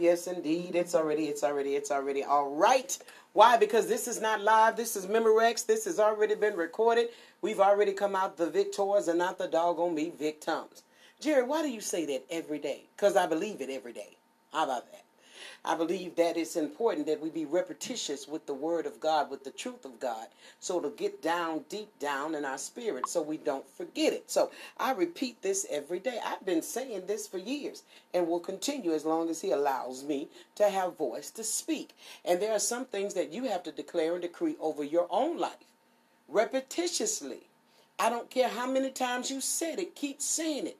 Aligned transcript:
yes, 0.00 0.26
indeed. 0.26 0.74
It's 0.74 0.94
already, 0.94 1.26
it's 1.26 1.44
already, 1.44 1.74
it's 1.76 1.90
already 1.90 2.24
all 2.24 2.50
right. 2.54 2.98
Why? 3.32 3.56
Because 3.56 3.88
this 3.88 4.08
is 4.08 4.20
not 4.20 4.40
live. 4.40 4.76
This 4.76 4.96
is 4.96 5.06
Memorex. 5.06 5.66
This 5.66 5.84
has 5.86 6.00
already 6.00 6.34
been 6.34 6.56
recorded. 6.56 7.08
We've 7.42 7.60
already 7.60 7.92
come 7.92 8.16
out 8.16 8.36
the 8.36 8.50
victors 8.50 9.08
and 9.08 9.18
not 9.18 9.38
the 9.38 9.48
doggone 9.48 9.94
me 9.94 10.10
victims. 10.18 10.82
Jerry, 11.20 11.44
why 11.44 11.62
do 11.62 11.70
you 11.70 11.80
say 11.80 12.06
that 12.06 12.24
every 12.30 12.58
day? 12.58 12.84
Because 12.96 13.16
I 13.16 13.26
believe 13.26 13.60
it 13.60 13.70
every 13.70 13.92
day. 13.92 14.16
How 14.52 14.64
about 14.64 14.90
that? 14.92 14.97
I 15.68 15.74
believe 15.74 16.16
that 16.16 16.38
it's 16.38 16.56
important 16.56 17.06
that 17.08 17.20
we 17.20 17.28
be 17.28 17.44
repetitious 17.44 18.26
with 18.26 18.46
the 18.46 18.54
word 18.54 18.86
of 18.86 19.00
God, 19.00 19.30
with 19.30 19.44
the 19.44 19.50
truth 19.50 19.84
of 19.84 20.00
God, 20.00 20.28
so 20.60 20.80
to 20.80 20.88
get 20.88 21.22
down 21.22 21.66
deep 21.68 21.90
down 22.00 22.34
in 22.34 22.46
our 22.46 22.56
spirit 22.56 23.06
so 23.06 23.20
we 23.20 23.36
don't 23.36 23.68
forget 23.76 24.14
it. 24.14 24.30
So 24.30 24.50
I 24.78 24.92
repeat 24.92 25.42
this 25.42 25.66
every 25.70 26.00
day. 26.00 26.20
I've 26.24 26.46
been 26.46 26.62
saying 26.62 27.06
this 27.06 27.28
for 27.28 27.36
years 27.36 27.82
and 28.14 28.26
will 28.26 28.40
continue 28.40 28.94
as 28.94 29.04
long 29.04 29.28
as 29.28 29.42
He 29.42 29.50
allows 29.50 30.04
me 30.04 30.28
to 30.54 30.70
have 30.70 30.96
voice 30.96 31.30
to 31.32 31.44
speak. 31.44 31.90
And 32.24 32.40
there 32.40 32.54
are 32.54 32.58
some 32.58 32.86
things 32.86 33.12
that 33.12 33.34
you 33.34 33.44
have 33.44 33.62
to 33.64 33.72
declare 33.72 34.14
and 34.14 34.22
decree 34.22 34.56
over 34.60 34.82
your 34.82 35.06
own 35.10 35.36
life 35.38 35.52
repetitiously. 36.32 37.42
I 37.98 38.08
don't 38.08 38.30
care 38.30 38.48
how 38.48 38.66
many 38.70 38.90
times 38.90 39.30
you 39.30 39.42
said 39.42 39.78
it, 39.78 39.94
keep 39.94 40.22
saying 40.22 40.66
it 40.66 40.78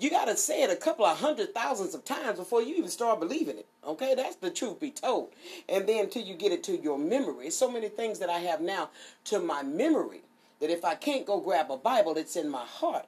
you 0.00 0.08
got 0.08 0.28
to 0.28 0.36
say 0.36 0.62
it 0.62 0.70
a 0.70 0.76
couple 0.76 1.04
of 1.04 1.18
hundred 1.18 1.54
thousands 1.54 1.94
of 1.94 2.06
times 2.06 2.38
before 2.38 2.62
you 2.62 2.74
even 2.76 2.88
start 2.88 3.20
believing 3.20 3.58
it. 3.58 3.66
Okay, 3.86 4.14
that's 4.14 4.36
the 4.36 4.50
truth 4.50 4.80
be 4.80 4.90
told. 4.90 5.28
And 5.68 5.86
then 5.86 6.04
until 6.04 6.22
you 6.22 6.34
get 6.34 6.52
it 6.52 6.64
to 6.64 6.76
your 6.80 6.98
memory, 6.98 7.50
so 7.50 7.70
many 7.70 7.90
things 7.90 8.18
that 8.20 8.30
I 8.30 8.38
have 8.38 8.62
now 8.62 8.88
to 9.24 9.38
my 9.38 9.62
memory 9.62 10.22
that 10.58 10.70
if 10.70 10.86
I 10.86 10.94
can't 10.94 11.26
go 11.26 11.38
grab 11.38 11.70
a 11.70 11.76
Bible, 11.76 12.16
it's 12.16 12.36
in 12.36 12.48
my 12.48 12.64
heart. 12.64 13.06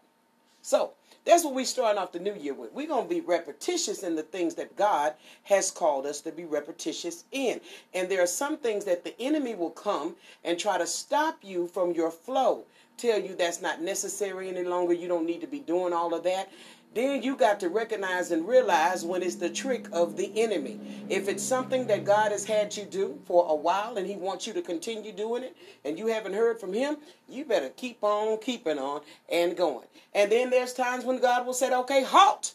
So 0.61 0.93
that's 1.25 1.45
what 1.45 1.55
we're 1.55 1.65
starting 1.65 2.01
off 2.01 2.13
the 2.13 2.19
new 2.19 2.35
year 2.35 2.53
with. 2.53 2.73
We're 2.73 2.89
going 2.89 3.09
to 3.09 3.15
be 3.15 3.21
repetitious 3.23 4.03
in 4.03 4.15
the 4.15 4.23
things 4.23 4.55
that 4.57 4.77
God 4.77 5.15
has 5.45 5.71
called 5.71 6.05
us 6.05 6.21
to 6.23 6.31
be 6.31 6.45
repetitious 6.45 7.25
in. 7.33 7.61
And 7.95 8.09
there 8.09 8.23
are 8.23 8.27
some 8.27 8.59
things 8.59 8.85
that 8.85 9.03
the 9.03 9.19
enemy 9.21 9.55
will 9.55 9.71
come 9.71 10.17
and 10.45 10.59
try 10.59 10.79
to 10.79 10.87
stop 10.87 11.39
you 11.43 11.69
from 11.69 11.93
your 11.93 12.11
flow, 12.11 12.65
tell 12.97 13.19
you 13.19 13.35
that's 13.35 13.63
not 13.63 13.81
necessary 13.81 14.49
any 14.49 14.65
longer, 14.65 14.93
you 14.93 15.09
don't 15.09 15.27
need 15.27 15.41
to 15.41 15.47
be 15.47 15.61
doing 15.61 15.93
all 15.93 16.15
of 16.15 16.23
that. 16.25 16.51
Then 16.95 17.23
you 17.23 17.37
got 17.37 17.59
to 17.61 17.71
recognize 17.71 18.31
and 18.31 18.47
realize 18.47 19.05
when 19.05 19.23
it's 19.23 19.37
the 19.37 19.49
trick 19.49 19.87
of 19.93 20.17
the 20.17 20.31
enemy. 20.41 20.79
If 21.09 21.27
it's 21.27 21.43
something 21.43 21.87
that 21.87 22.05
God 22.05 22.33
has 22.33 22.45
had 22.45 22.77
you 22.77 22.85
do 22.85 23.19
for 23.25 23.47
a 23.49 23.55
while 23.55 23.97
and 23.97 24.07
He 24.07 24.17
wants 24.17 24.47
you 24.47 24.53
to 24.53 24.63
continue 24.63 25.13
doing 25.13 25.43
it 25.43 25.57
and 25.85 25.99
you 25.99 26.09
haven't 26.09 26.35
heard 26.35 26.61
from 26.61 26.75
Him, 26.75 26.99
you 27.29 27.47
better 27.47 27.71
keep 27.71 27.99
on 28.03 28.39
keeping 28.41 28.79
on 28.79 29.01
and 29.31 29.57
going. 29.57 29.87
And 30.15 30.31
then 30.31 30.51
there's 30.51 30.75
times 30.75 31.05
when 31.05 31.19
God 31.19 31.47
will 31.47 31.55
say, 31.55 31.73
okay, 31.73 32.03
halt. 32.03 32.55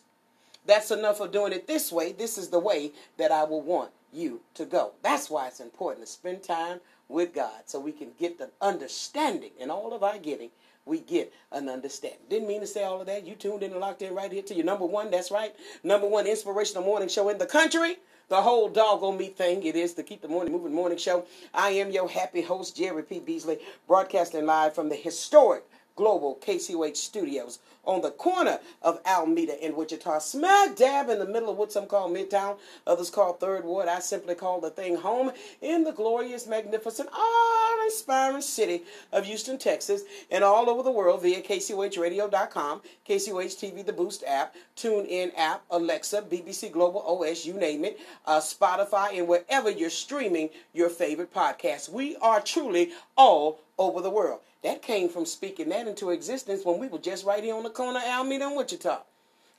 That's 0.68 0.92
enough 0.92 1.22
of 1.22 1.32
doing 1.32 1.54
it 1.54 1.66
this 1.66 1.92
way. 1.92 2.12
This 2.12 2.38
is 2.38 2.50
the 2.50 2.60
way 2.60 2.92
that 3.18 3.32
I 3.32 3.46
will 3.46 3.62
want 3.62 3.92
you 4.12 4.42
to 4.56 4.66
go. 4.66 4.92
That's 5.02 5.30
why 5.30 5.48
it's 5.48 5.62
important 5.62 6.06
to 6.06 6.12
spend 6.12 6.44
time 6.44 6.82
with 7.08 7.34
God 7.34 7.62
so 7.66 7.80
we 7.80 7.94
can 7.94 8.10
get 8.20 8.38
the 8.38 8.50
understanding 8.62 9.52
in 9.58 9.72
all 9.72 9.94
of 9.94 10.04
our 10.04 10.18
getting 10.18 10.50
we 10.88 11.00
get 11.02 11.34
an 11.52 11.70
understanding. 11.70 12.20
Didn't 12.30 12.48
mean 12.48 12.62
to 12.62 12.68
say 12.68 12.84
all 12.84 13.02
of 13.02 13.08
that. 13.08 13.26
You 13.26 13.36
tuned 13.36 13.64
in 13.64 13.72
and 13.72 13.80
locked 13.80 14.02
in 14.02 14.16
right 14.16 14.32
here 14.32 14.44
to 14.44 14.56
your 14.56 14.66
number 14.66 14.86
one. 14.86 15.12
That's 15.12 15.32
right. 15.32 15.56
Number 15.84 16.08
one 16.08 16.28
inspirational 16.28 16.84
morning 16.84 17.10
show 17.10 17.30
in 17.30 17.38
the 17.38 17.46
country. 17.46 17.98
The 18.30 18.42
whole 18.42 18.68
doggone 18.68 19.18
me 19.18 19.28
thing 19.28 19.64
it 19.64 19.76
is 19.76 19.94
to 19.94 20.04
keep 20.04 20.22
the 20.22 20.28
morning 20.28 20.52
moving 20.52 20.74
morning 20.74 20.98
show. 20.98 21.26
I 21.54 21.70
am 21.70 21.92
your 21.92 22.10
happy 22.10 22.42
host, 22.42 22.76
Jerry 22.76 23.04
P. 23.04 23.20
Beasley, 23.20 23.60
broadcasting 23.88 24.46
live 24.46 24.76
from 24.76 24.90
the 24.90 24.96
historic 24.96 25.64
Global 25.98 26.38
KCOH 26.42 26.96
studios 26.96 27.60
on 27.84 28.02
the 28.02 28.12
corner 28.12 28.60
of 28.82 29.00
Alameda 29.06 29.62
and 29.64 29.76
Wichita, 29.76 30.20
smack 30.20 30.76
dab 30.76 31.10
in 31.10 31.20
the 31.20 31.26
middle 31.26 31.50
of 31.50 31.58
what 31.58 31.72
some 31.72 31.88
call 31.88 32.10
Midtown, 32.10 32.58
others 32.86 33.10
call 33.10 33.34
Third 33.34 33.64
Ward. 33.64 33.88
I 33.88 34.00
simply 34.00 34.36
call 34.36 34.62
the 34.62 34.70
thing 34.70 34.98
home 34.98 35.32
in 35.62 35.84
the 35.84 35.94
glorious, 35.94 36.46
magnificent, 36.46 37.10
awe-inspiring 37.12 38.42
city 38.42 38.84
of 39.12 39.26
Houston, 39.26 39.58
Texas, 39.58 40.04
and 40.30 40.44
all 40.44 40.70
over 40.70 40.84
the 40.84 40.92
world 40.92 41.24
via 41.24 41.42
KCOHradio.com, 41.42 42.82
KCOH 43.08 43.56
TV, 43.56 43.86
the 43.86 43.94
Boost 43.94 44.24
app, 44.28 44.54
TuneIn 44.76 45.32
app, 45.36 45.64
Alexa, 45.72 46.24
BBC 46.24 46.72
Global 46.72 47.02
OS, 47.02 47.46
you 47.46 47.54
name 47.54 47.86
it, 47.86 48.00
uh, 48.26 48.40
Spotify, 48.40 49.18
and 49.18 49.28
wherever 49.28 49.72
you're 49.72 49.90
streaming 49.90 50.50
your 50.74 50.90
favorite 50.90 51.34
podcast. 51.34 51.90
We 51.90 52.18
are 52.18 52.42
truly 52.42 52.92
all 53.16 53.62
over 53.78 54.02
the 54.02 54.10
world. 54.10 54.42
That 54.64 54.82
came 54.82 55.10
from 55.10 55.26
speaking 55.26 55.70
that 55.70 55.88
into 55.88 56.10
existence 56.10 56.66
when 56.66 56.80
we 56.80 56.88
were 56.88 56.98
just 56.98 57.26
right 57.26 57.44
here 57.44 57.56
on 57.56 57.64
the 57.64 57.70
corner 57.70 58.00
of 58.00 58.06
Alameda 58.06 58.48
and 58.48 58.58
Wichita. 58.58 59.02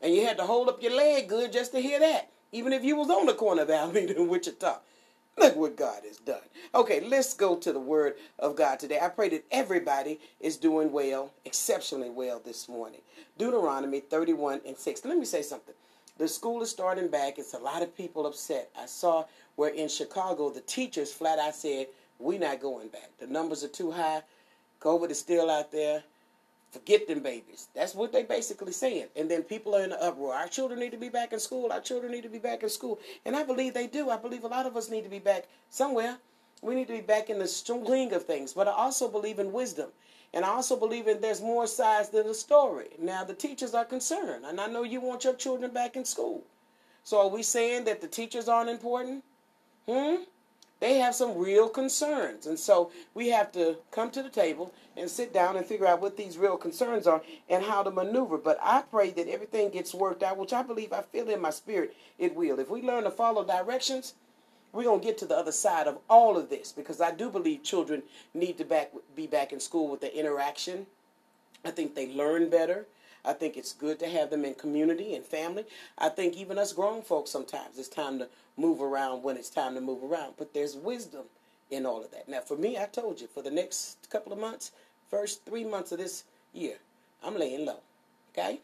And 0.00 0.14
you 0.14 0.24
had 0.26 0.38
to 0.38 0.44
hold 0.44 0.68
up 0.68 0.82
your 0.82 0.94
leg 0.94 1.28
good 1.28 1.52
just 1.52 1.72
to 1.72 1.80
hear 1.80 1.98
that, 2.00 2.30
even 2.52 2.72
if 2.72 2.84
you 2.84 2.96
was 2.96 3.10
on 3.10 3.26
the 3.26 3.34
corner 3.34 3.62
of 3.62 3.70
Alameda 3.70 4.16
and 4.16 4.28
Wichita. 4.28 4.78
Look 5.38 5.54
what 5.54 5.76
God 5.76 6.02
has 6.04 6.16
done. 6.16 6.42
Okay, 6.74 7.00
let's 7.00 7.32
go 7.32 7.54
to 7.56 7.72
the 7.72 7.78
Word 7.78 8.14
of 8.40 8.56
God 8.56 8.80
today. 8.80 8.98
I 9.00 9.08
pray 9.08 9.28
that 9.28 9.44
everybody 9.52 10.18
is 10.40 10.56
doing 10.56 10.90
well, 10.90 11.32
exceptionally 11.44 12.10
well 12.10 12.40
this 12.44 12.68
morning. 12.68 13.00
Deuteronomy 13.38 14.00
31 14.00 14.62
and 14.66 14.76
6. 14.76 15.04
Let 15.04 15.16
me 15.16 15.24
say 15.24 15.42
something. 15.42 15.74
The 16.18 16.26
school 16.26 16.60
is 16.62 16.70
starting 16.70 17.06
back. 17.06 17.38
It's 17.38 17.54
a 17.54 17.58
lot 17.58 17.82
of 17.82 17.96
people 17.96 18.26
upset. 18.26 18.70
I 18.76 18.86
saw 18.86 19.26
where 19.54 19.70
in 19.70 19.88
Chicago 19.88 20.50
the 20.50 20.60
teachers 20.62 21.12
flat 21.12 21.38
out 21.38 21.54
said, 21.54 21.86
We're 22.18 22.40
not 22.40 22.60
going 22.60 22.88
back. 22.88 23.10
The 23.20 23.28
numbers 23.28 23.62
are 23.62 23.68
too 23.68 23.92
high. 23.92 24.22
COVID 24.80 25.10
is 25.10 25.18
still 25.18 25.50
out 25.50 25.72
there. 25.72 26.02
Forget 26.70 27.08
them 27.08 27.20
babies. 27.20 27.68
That's 27.74 27.94
what 27.94 28.12
they 28.12 28.24
basically 28.24 28.72
saying. 28.72 29.06
And 29.16 29.30
then 29.30 29.42
people 29.42 29.74
are 29.74 29.82
in 29.82 29.92
an 29.92 29.98
uproar. 30.00 30.34
Our 30.34 30.48
children 30.48 30.78
need 30.78 30.90
to 30.90 30.98
be 30.98 31.08
back 31.08 31.32
in 31.32 31.40
school. 31.40 31.72
Our 31.72 31.80
children 31.80 32.12
need 32.12 32.24
to 32.24 32.28
be 32.28 32.38
back 32.38 32.62
in 32.62 32.68
school. 32.68 32.98
And 33.24 33.34
I 33.34 33.42
believe 33.42 33.72
they 33.72 33.86
do. 33.86 34.10
I 34.10 34.18
believe 34.18 34.44
a 34.44 34.48
lot 34.48 34.66
of 34.66 34.76
us 34.76 34.90
need 34.90 35.04
to 35.04 35.10
be 35.10 35.18
back 35.18 35.48
somewhere. 35.70 36.18
We 36.60 36.74
need 36.74 36.88
to 36.88 36.92
be 36.92 37.00
back 37.00 37.30
in 37.30 37.38
the 37.38 37.46
swing 37.48 38.12
of 38.12 38.24
things. 38.24 38.52
But 38.52 38.68
I 38.68 38.72
also 38.72 39.08
believe 39.08 39.38
in 39.38 39.50
wisdom. 39.50 39.90
And 40.34 40.44
I 40.44 40.48
also 40.48 40.76
believe 40.76 41.08
in 41.08 41.22
there's 41.22 41.40
more 41.40 41.66
sides 41.66 42.10
to 42.10 42.22
the 42.22 42.34
story. 42.34 42.88
Now 42.98 43.24
the 43.24 43.34
teachers 43.34 43.72
are 43.74 43.86
concerned. 43.86 44.44
And 44.44 44.60
I 44.60 44.66
know 44.66 44.82
you 44.82 45.00
want 45.00 45.24
your 45.24 45.34
children 45.34 45.72
back 45.72 45.96
in 45.96 46.04
school. 46.04 46.44
So 47.02 47.18
are 47.18 47.28
we 47.28 47.42
saying 47.42 47.84
that 47.84 48.02
the 48.02 48.08
teachers 48.08 48.48
aren't 48.48 48.68
important? 48.68 49.24
Hmm? 49.88 50.16
They 50.80 50.98
have 50.98 51.14
some 51.14 51.36
real 51.36 51.68
concerns. 51.68 52.46
And 52.46 52.58
so 52.58 52.90
we 53.14 53.28
have 53.28 53.50
to 53.52 53.76
come 53.90 54.10
to 54.12 54.22
the 54.22 54.28
table 54.28 54.72
and 54.96 55.10
sit 55.10 55.32
down 55.32 55.56
and 55.56 55.66
figure 55.66 55.86
out 55.86 56.00
what 56.00 56.16
these 56.16 56.38
real 56.38 56.56
concerns 56.56 57.06
are 57.06 57.22
and 57.48 57.64
how 57.64 57.82
to 57.82 57.90
maneuver. 57.90 58.38
But 58.38 58.58
I 58.62 58.82
pray 58.82 59.10
that 59.10 59.28
everything 59.28 59.70
gets 59.70 59.94
worked 59.94 60.22
out, 60.22 60.36
which 60.36 60.52
I 60.52 60.62
believe 60.62 60.92
I 60.92 61.02
feel 61.02 61.28
in 61.28 61.40
my 61.40 61.50
spirit 61.50 61.96
it 62.18 62.34
will. 62.34 62.58
If 62.58 62.70
we 62.70 62.82
learn 62.82 63.04
to 63.04 63.10
follow 63.10 63.44
directions, 63.44 64.14
we're 64.72 64.84
going 64.84 65.00
to 65.00 65.06
get 65.06 65.18
to 65.18 65.26
the 65.26 65.36
other 65.36 65.52
side 65.52 65.86
of 65.86 65.98
all 66.08 66.36
of 66.36 66.50
this 66.50 66.72
because 66.72 67.00
I 67.00 67.10
do 67.10 67.30
believe 67.30 67.62
children 67.62 68.02
need 68.34 68.58
to 68.58 68.64
back, 68.64 68.92
be 69.16 69.26
back 69.26 69.52
in 69.52 69.60
school 69.60 69.88
with 69.88 70.00
the 70.00 70.16
interaction. 70.16 70.86
I 71.64 71.70
think 71.70 71.94
they 71.94 72.12
learn 72.12 72.50
better. 72.50 72.86
I 73.24 73.32
think 73.32 73.56
it's 73.56 73.72
good 73.72 73.98
to 74.00 74.08
have 74.08 74.30
them 74.30 74.44
in 74.44 74.54
community 74.54 75.14
and 75.14 75.24
family. 75.24 75.64
I 75.98 76.08
think 76.08 76.36
even 76.36 76.58
us 76.58 76.72
grown 76.72 77.02
folks 77.02 77.30
sometimes 77.30 77.78
it's 77.78 77.88
time 77.88 78.18
to 78.18 78.28
move 78.56 78.80
around 78.80 79.22
when 79.22 79.36
it's 79.36 79.50
time 79.50 79.74
to 79.74 79.80
move 79.80 80.02
around. 80.02 80.34
But 80.38 80.54
there's 80.54 80.76
wisdom 80.76 81.24
in 81.70 81.86
all 81.86 82.02
of 82.02 82.10
that. 82.12 82.28
Now, 82.28 82.40
for 82.40 82.56
me, 82.56 82.78
I 82.78 82.86
told 82.86 83.20
you, 83.20 83.26
for 83.26 83.42
the 83.42 83.50
next 83.50 84.08
couple 84.10 84.32
of 84.32 84.38
months, 84.38 84.72
first 85.10 85.44
three 85.44 85.64
months 85.64 85.92
of 85.92 85.98
this 85.98 86.24
year, 86.52 86.76
I'm 87.22 87.38
laying 87.38 87.66
low. 87.66 87.80
Okay? 88.32 88.60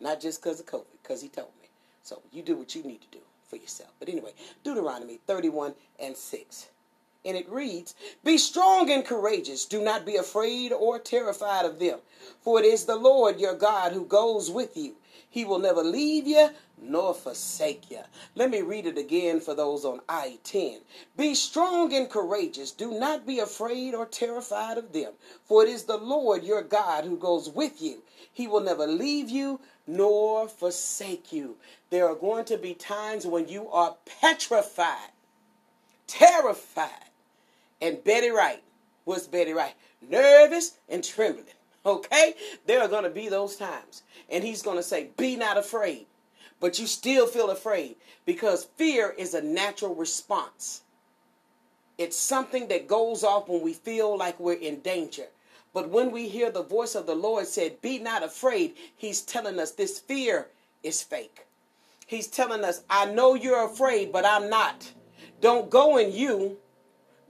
Not 0.00 0.20
just 0.20 0.42
because 0.42 0.60
of 0.60 0.66
COVID, 0.66 0.84
because 1.02 1.22
he 1.22 1.28
told 1.28 1.50
me. 1.60 1.68
So 2.02 2.22
you 2.32 2.42
do 2.42 2.56
what 2.56 2.74
you 2.74 2.82
need 2.82 3.00
to 3.02 3.08
do 3.12 3.22
for 3.48 3.56
yourself. 3.56 3.90
But 3.98 4.08
anyway, 4.08 4.32
Deuteronomy 4.64 5.18
31 5.26 5.74
and 5.98 6.16
6 6.16 6.68
and 7.28 7.36
it 7.36 7.48
reads, 7.50 7.94
Be 8.24 8.38
strong 8.38 8.90
and 8.90 9.04
courageous. 9.04 9.66
Do 9.66 9.82
not 9.82 10.06
be 10.06 10.16
afraid 10.16 10.72
or 10.72 10.98
terrified 10.98 11.66
of 11.66 11.78
them. 11.78 11.98
For 12.40 12.58
it 12.58 12.64
is 12.64 12.86
the 12.86 12.96
Lord 12.96 13.38
your 13.38 13.54
God 13.54 13.92
who 13.92 14.04
goes 14.04 14.50
with 14.50 14.76
you. 14.76 14.96
He 15.30 15.44
will 15.44 15.58
never 15.58 15.82
leave 15.82 16.26
you 16.26 16.50
nor 16.80 17.12
forsake 17.12 17.90
you. 17.90 18.00
Let 18.34 18.50
me 18.50 18.62
read 18.62 18.86
it 18.86 18.96
again 18.96 19.40
for 19.40 19.54
those 19.54 19.84
on 19.84 20.00
I 20.08 20.38
10. 20.42 20.80
Be 21.16 21.34
strong 21.34 21.92
and 21.92 22.08
courageous. 22.08 22.70
Do 22.70 22.98
not 22.98 23.26
be 23.26 23.38
afraid 23.38 23.94
or 23.94 24.06
terrified 24.06 24.78
of 24.78 24.92
them. 24.92 25.12
For 25.44 25.62
it 25.62 25.68
is 25.68 25.84
the 25.84 25.98
Lord 25.98 26.44
your 26.44 26.62
God 26.62 27.04
who 27.04 27.16
goes 27.18 27.50
with 27.50 27.82
you. 27.82 28.02
He 28.32 28.46
will 28.46 28.60
never 28.60 28.86
leave 28.86 29.28
you 29.28 29.60
nor 29.86 30.48
forsake 30.48 31.32
you. 31.32 31.56
There 31.90 32.08
are 32.08 32.14
going 32.14 32.44
to 32.46 32.56
be 32.56 32.74
times 32.74 33.26
when 33.26 33.48
you 33.48 33.68
are 33.68 33.96
petrified, 34.20 35.10
terrified 36.06 37.07
and 37.80 38.02
Betty 38.04 38.30
Wright. 38.30 38.62
What's 39.04 39.26
Betty 39.26 39.52
Wright? 39.52 39.74
Nervous 40.08 40.78
and 40.88 41.02
trembling. 41.02 41.46
Okay? 41.84 42.34
There 42.66 42.80
are 42.80 42.88
going 42.88 43.04
to 43.04 43.10
be 43.10 43.28
those 43.28 43.56
times. 43.56 44.02
And 44.30 44.44
he's 44.44 44.62
going 44.62 44.76
to 44.76 44.82
say, 44.82 45.10
Be 45.16 45.36
not 45.36 45.56
afraid. 45.56 46.06
But 46.60 46.78
you 46.78 46.86
still 46.86 47.26
feel 47.26 47.50
afraid 47.50 47.96
because 48.26 48.68
fear 48.76 49.14
is 49.16 49.34
a 49.34 49.42
natural 49.42 49.94
response. 49.94 50.82
It's 51.98 52.16
something 52.16 52.68
that 52.68 52.88
goes 52.88 53.24
off 53.24 53.48
when 53.48 53.62
we 53.62 53.72
feel 53.72 54.16
like 54.16 54.38
we're 54.38 54.54
in 54.54 54.80
danger. 54.80 55.26
But 55.72 55.90
when 55.90 56.10
we 56.10 56.28
hear 56.28 56.50
the 56.50 56.62
voice 56.62 56.94
of 56.94 57.06
the 57.06 57.14
Lord 57.14 57.46
said, 57.46 57.80
Be 57.80 57.98
not 57.98 58.22
afraid, 58.22 58.74
he's 58.96 59.22
telling 59.22 59.58
us 59.58 59.72
this 59.72 59.98
fear 59.98 60.48
is 60.82 61.02
fake. 61.02 61.46
He's 62.06 62.26
telling 62.26 62.64
us, 62.64 62.82
I 62.88 63.06
know 63.06 63.34
you're 63.34 63.66
afraid, 63.66 64.12
but 64.12 64.24
I'm 64.24 64.48
not. 64.48 64.92
Don't 65.40 65.70
go 65.70 65.98
in 65.98 66.12
you, 66.12 66.56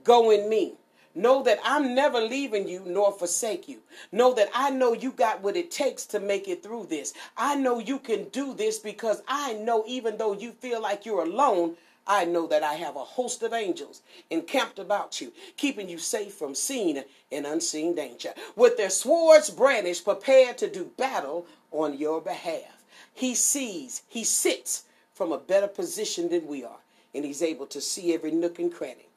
go 0.09 0.31
in 0.31 0.49
me. 0.49 0.73
Know 1.13 1.43
that 1.43 1.59
I'm 1.63 1.93
never 1.93 2.19
leaving 2.19 2.67
you 2.67 2.81
nor 2.83 3.11
forsake 3.11 3.67
you. 3.67 3.81
Know 4.11 4.33
that 4.33 4.49
I 4.55 4.71
know 4.71 4.93
you 4.93 5.11
got 5.11 5.43
what 5.43 5.55
it 5.55 5.69
takes 5.69 6.03
to 6.07 6.19
make 6.19 6.47
it 6.47 6.63
through 6.63 6.87
this. 6.87 7.13
I 7.37 7.53
know 7.53 7.77
you 7.77 7.99
can 7.99 8.23
do 8.29 8.55
this 8.55 8.79
because 8.79 9.21
I 9.27 9.53
know 9.53 9.83
even 9.85 10.17
though 10.17 10.33
you 10.33 10.53
feel 10.53 10.81
like 10.81 11.05
you're 11.05 11.21
alone, 11.21 11.75
I 12.07 12.25
know 12.25 12.47
that 12.47 12.63
I 12.63 12.73
have 12.73 12.95
a 12.95 13.03
host 13.17 13.43
of 13.43 13.53
angels 13.53 14.01
encamped 14.31 14.79
about 14.79 15.21
you, 15.21 15.31
keeping 15.57 15.87
you 15.87 15.99
safe 15.99 16.33
from 16.33 16.55
seen 16.55 17.03
and 17.31 17.45
unseen 17.45 17.93
danger. 17.93 18.33
With 18.55 18.77
their 18.77 18.89
swords 18.89 19.51
brandished, 19.51 20.05
prepared 20.05 20.57
to 20.57 20.67
do 20.67 20.85
battle 20.97 21.45
on 21.69 21.99
your 21.99 22.19
behalf. 22.19 22.83
He 23.13 23.35
sees, 23.35 24.01
he 24.07 24.23
sits 24.23 24.85
from 25.13 25.31
a 25.31 25.37
better 25.37 25.67
position 25.67 26.29
than 26.29 26.47
we 26.47 26.63
are, 26.63 26.81
and 27.13 27.23
he's 27.23 27.43
able 27.43 27.67
to 27.67 27.79
see 27.79 28.11
every 28.11 28.31
nook 28.31 28.57
and 28.57 28.73
cranny 28.73 29.08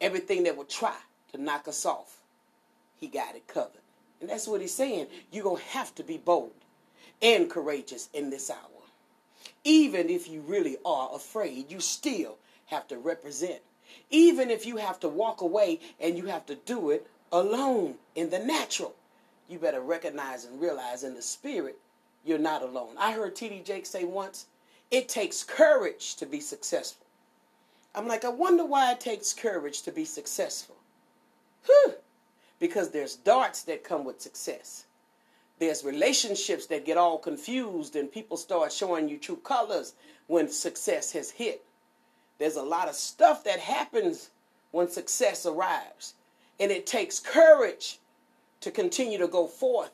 everything 0.00 0.44
that 0.44 0.56
would 0.56 0.68
try 0.68 0.96
to 1.32 1.42
knock 1.42 1.68
us 1.68 1.84
off, 1.86 2.18
he 2.96 3.06
got 3.06 3.34
it 3.34 3.46
covered. 3.46 3.80
And 4.20 4.28
that's 4.28 4.46
what 4.46 4.60
he's 4.60 4.74
saying. 4.74 5.06
You're 5.30 5.44
going 5.44 5.62
to 5.62 5.68
have 5.70 5.94
to 5.96 6.02
be 6.02 6.18
bold 6.18 6.52
and 7.22 7.50
courageous 7.50 8.08
in 8.12 8.30
this 8.30 8.50
hour. 8.50 8.58
Even 9.64 10.10
if 10.10 10.28
you 10.28 10.40
really 10.42 10.76
are 10.84 11.10
afraid, 11.14 11.70
you 11.70 11.80
still 11.80 12.36
have 12.66 12.86
to 12.88 12.98
represent. 12.98 13.60
Even 14.10 14.50
if 14.50 14.66
you 14.66 14.76
have 14.76 15.00
to 15.00 15.08
walk 15.08 15.40
away 15.40 15.80
and 16.00 16.16
you 16.16 16.26
have 16.26 16.46
to 16.46 16.54
do 16.54 16.90
it 16.90 17.06
alone 17.32 17.94
in 18.14 18.30
the 18.30 18.38
natural, 18.38 18.94
you 19.48 19.58
better 19.58 19.80
recognize 19.80 20.44
and 20.44 20.60
realize 20.60 21.02
in 21.02 21.14
the 21.14 21.22
spirit 21.22 21.78
you're 22.24 22.38
not 22.38 22.62
alone. 22.62 22.94
I 22.98 23.12
heard 23.12 23.34
T.D. 23.34 23.62
Jakes 23.64 23.90
say 23.90 24.04
once, 24.04 24.46
it 24.90 25.08
takes 25.08 25.42
courage 25.42 26.16
to 26.16 26.26
be 26.26 26.40
successful. 26.40 27.06
I'm 27.94 28.06
like, 28.06 28.24
I 28.24 28.28
wonder 28.28 28.64
why 28.64 28.92
it 28.92 29.00
takes 29.00 29.32
courage 29.32 29.82
to 29.82 29.92
be 29.92 30.04
successful. 30.04 30.76
Whew. 31.66 31.94
Because 32.58 32.90
there's 32.90 33.16
darts 33.16 33.62
that 33.64 33.84
come 33.84 34.04
with 34.04 34.20
success. 34.20 34.84
There's 35.58 35.84
relationships 35.84 36.66
that 36.66 36.86
get 36.86 36.96
all 36.96 37.18
confused 37.18 37.96
and 37.96 38.10
people 38.10 38.36
start 38.36 38.72
showing 38.72 39.08
you 39.08 39.18
true 39.18 39.36
colors 39.36 39.94
when 40.26 40.48
success 40.48 41.12
has 41.12 41.30
hit. 41.30 41.64
There's 42.38 42.56
a 42.56 42.62
lot 42.62 42.88
of 42.88 42.94
stuff 42.94 43.44
that 43.44 43.58
happens 43.58 44.30
when 44.70 44.88
success 44.88 45.44
arrives. 45.44 46.14
And 46.58 46.70
it 46.70 46.86
takes 46.86 47.18
courage 47.18 47.98
to 48.60 48.70
continue 48.70 49.18
to 49.18 49.28
go 49.28 49.46
forth 49.46 49.90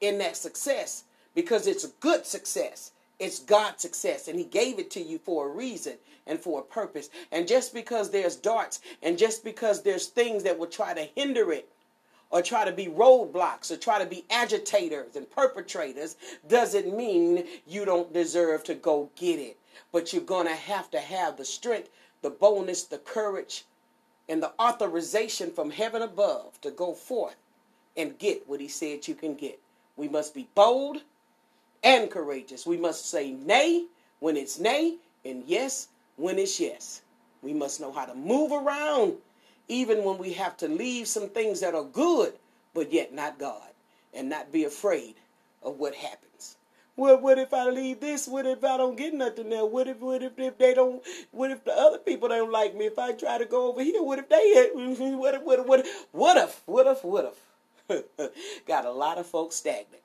in 0.00 0.18
that 0.18 0.36
success 0.36 1.04
because 1.34 1.66
it's 1.66 1.84
a 1.84 1.92
good 2.00 2.26
success. 2.26 2.92
It's 3.20 3.38
God's 3.38 3.82
success, 3.82 4.28
and 4.28 4.38
He 4.38 4.46
gave 4.46 4.78
it 4.78 4.90
to 4.92 5.00
you 5.02 5.18
for 5.18 5.46
a 5.46 5.54
reason 5.54 5.98
and 6.26 6.40
for 6.40 6.60
a 6.60 6.62
purpose. 6.62 7.10
And 7.30 7.46
just 7.46 7.74
because 7.74 8.10
there's 8.10 8.34
darts, 8.34 8.80
and 9.02 9.18
just 9.18 9.44
because 9.44 9.82
there's 9.82 10.06
things 10.06 10.42
that 10.44 10.58
will 10.58 10.66
try 10.66 10.94
to 10.94 11.08
hinder 11.14 11.52
it, 11.52 11.68
or 12.30 12.40
try 12.40 12.64
to 12.64 12.72
be 12.72 12.86
roadblocks, 12.86 13.70
or 13.70 13.76
try 13.76 13.98
to 13.98 14.06
be 14.06 14.24
agitators 14.30 15.16
and 15.16 15.30
perpetrators, 15.30 16.16
doesn't 16.48 16.96
mean 16.96 17.44
you 17.66 17.84
don't 17.84 18.12
deserve 18.14 18.64
to 18.64 18.74
go 18.74 19.10
get 19.16 19.38
it. 19.38 19.58
But 19.92 20.12
you're 20.12 20.22
going 20.22 20.46
to 20.46 20.54
have 20.54 20.90
to 20.92 21.00
have 21.00 21.36
the 21.36 21.44
strength, 21.44 21.90
the 22.22 22.30
boldness, 22.30 22.84
the 22.84 22.98
courage, 22.98 23.64
and 24.30 24.42
the 24.42 24.52
authorization 24.58 25.50
from 25.50 25.70
heaven 25.70 26.00
above 26.00 26.58
to 26.62 26.70
go 26.70 26.94
forth 26.94 27.36
and 27.96 28.18
get 28.18 28.48
what 28.48 28.60
He 28.60 28.68
said 28.68 29.06
you 29.08 29.14
can 29.14 29.34
get. 29.34 29.58
We 29.96 30.08
must 30.08 30.34
be 30.34 30.48
bold 30.54 31.02
and 31.82 32.10
courageous. 32.10 32.66
We 32.66 32.76
must 32.76 33.10
say 33.10 33.32
nay 33.32 33.86
when 34.20 34.36
it's 34.36 34.58
nay 34.58 34.96
and 35.24 35.44
yes 35.46 35.88
when 36.16 36.38
it's 36.38 36.60
yes. 36.60 37.02
We 37.42 37.54
must 37.54 37.80
know 37.80 37.92
how 37.92 38.04
to 38.04 38.14
move 38.14 38.52
around 38.52 39.14
even 39.68 40.04
when 40.04 40.18
we 40.18 40.32
have 40.34 40.56
to 40.58 40.68
leave 40.68 41.08
some 41.08 41.28
things 41.28 41.60
that 41.60 41.74
are 41.74 41.84
good 41.84 42.34
but 42.74 42.92
yet 42.92 43.14
not 43.14 43.38
God 43.38 43.68
and 44.14 44.28
not 44.28 44.52
be 44.52 44.64
afraid 44.64 45.14
of 45.62 45.78
what 45.78 45.94
happens. 45.94 46.56
Well, 46.96 47.18
what 47.18 47.38
if 47.38 47.54
I 47.54 47.64
leave 47.70 48.00
this? 48.00 48.28
What 48.28 48.44
if 48.44 48.62
I 48.62 48.76
don't 48.76 48.96
get 48.96 49.14
nothing 49.14 49.48
there? 49.48 49.64
What 49.64 49.88
if, 49.88 50.00
what 50.00 50.22
if, 50.22 50.38
if 50.38 50.58
they 50.58 50.74
don't? 50.74 51.02
What 51.30 51.50
if 51.50 51.64
the 51.64 51.72
other 51.72 51.98
people 51.98 52.28
don't 52.28 52.52
like 52.52 52.74
me? 52.74 52.86
If 52.86 52.98
I 52.98 53.12
try 53.12 53.38
to 53.38 53.46
go 53.46 53.68
over 53.68 53.82
here, 53.82 54.02
what 54.02 54.18
if 54.18 54.28
they? 54.28 54.70
What 55.16 55.34
if? 55.34 55.42
What 55.42 55.60
if? 55.60 55.66
What 55.66 55.80
if? 55.80 56.06
What 56.12 56.36
if? 56.36 56.62
What 56.66 56.86
if? 56.86 57.04
What 57.04 57.36
if? 58.18 58.66
Got 58.66 58.84
a 58.84 58.90
lot 58.90 59.16
of 59.18 59.26
folks 59.26 59.56
stagnant 59.56 60.02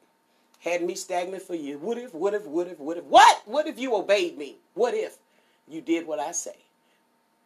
had 0.66 0.84
me 0.84 0.96
stagnant 0.96 1.44
for 1.44 1.54
years. 1.54 1.80
What 1.80 2.00
if, 2.00 2.14
what 2.14 2.34
if, 2.34 2.46
what 2.48 2.68
if, 2.68 2.80
what 2.80 2.98
if, 2.98 3.04
what? 3.06 3.42
What 3.46 3.68
if 3.68 3.78
you 3.80 3.96
obeyed 3.96 4.36
me? 4.36 4.58
What 4.74 4.96
if 4.96 5.18
you 5.68 5.80
did 5.80 6.08
what 6.08 6.20
I 6.20 6.32
say? 6.32 6.56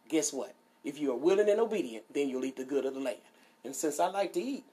Guess 0.08 0.32
what? 0.32 0.54
If 0.84 0.98
you 0.98 1.12
are 1.12 1.16
willing 1.16 1.50
and 1.50 1.60
obedient, 1.60 2.04
then 2.12 2.30
you'll 2.30 2.46
eat 2.46 2.56
the 2.56 2.64
good 2.64 2.86
of 2.86 2.94
the 2.94 3.00
land. 3.00 3.18
And 3.62 3.76
since 3.76 4.00
I 4.00 4.08
like 4.08 4.32
to 4.32 4.40
eat, 4.40 4.64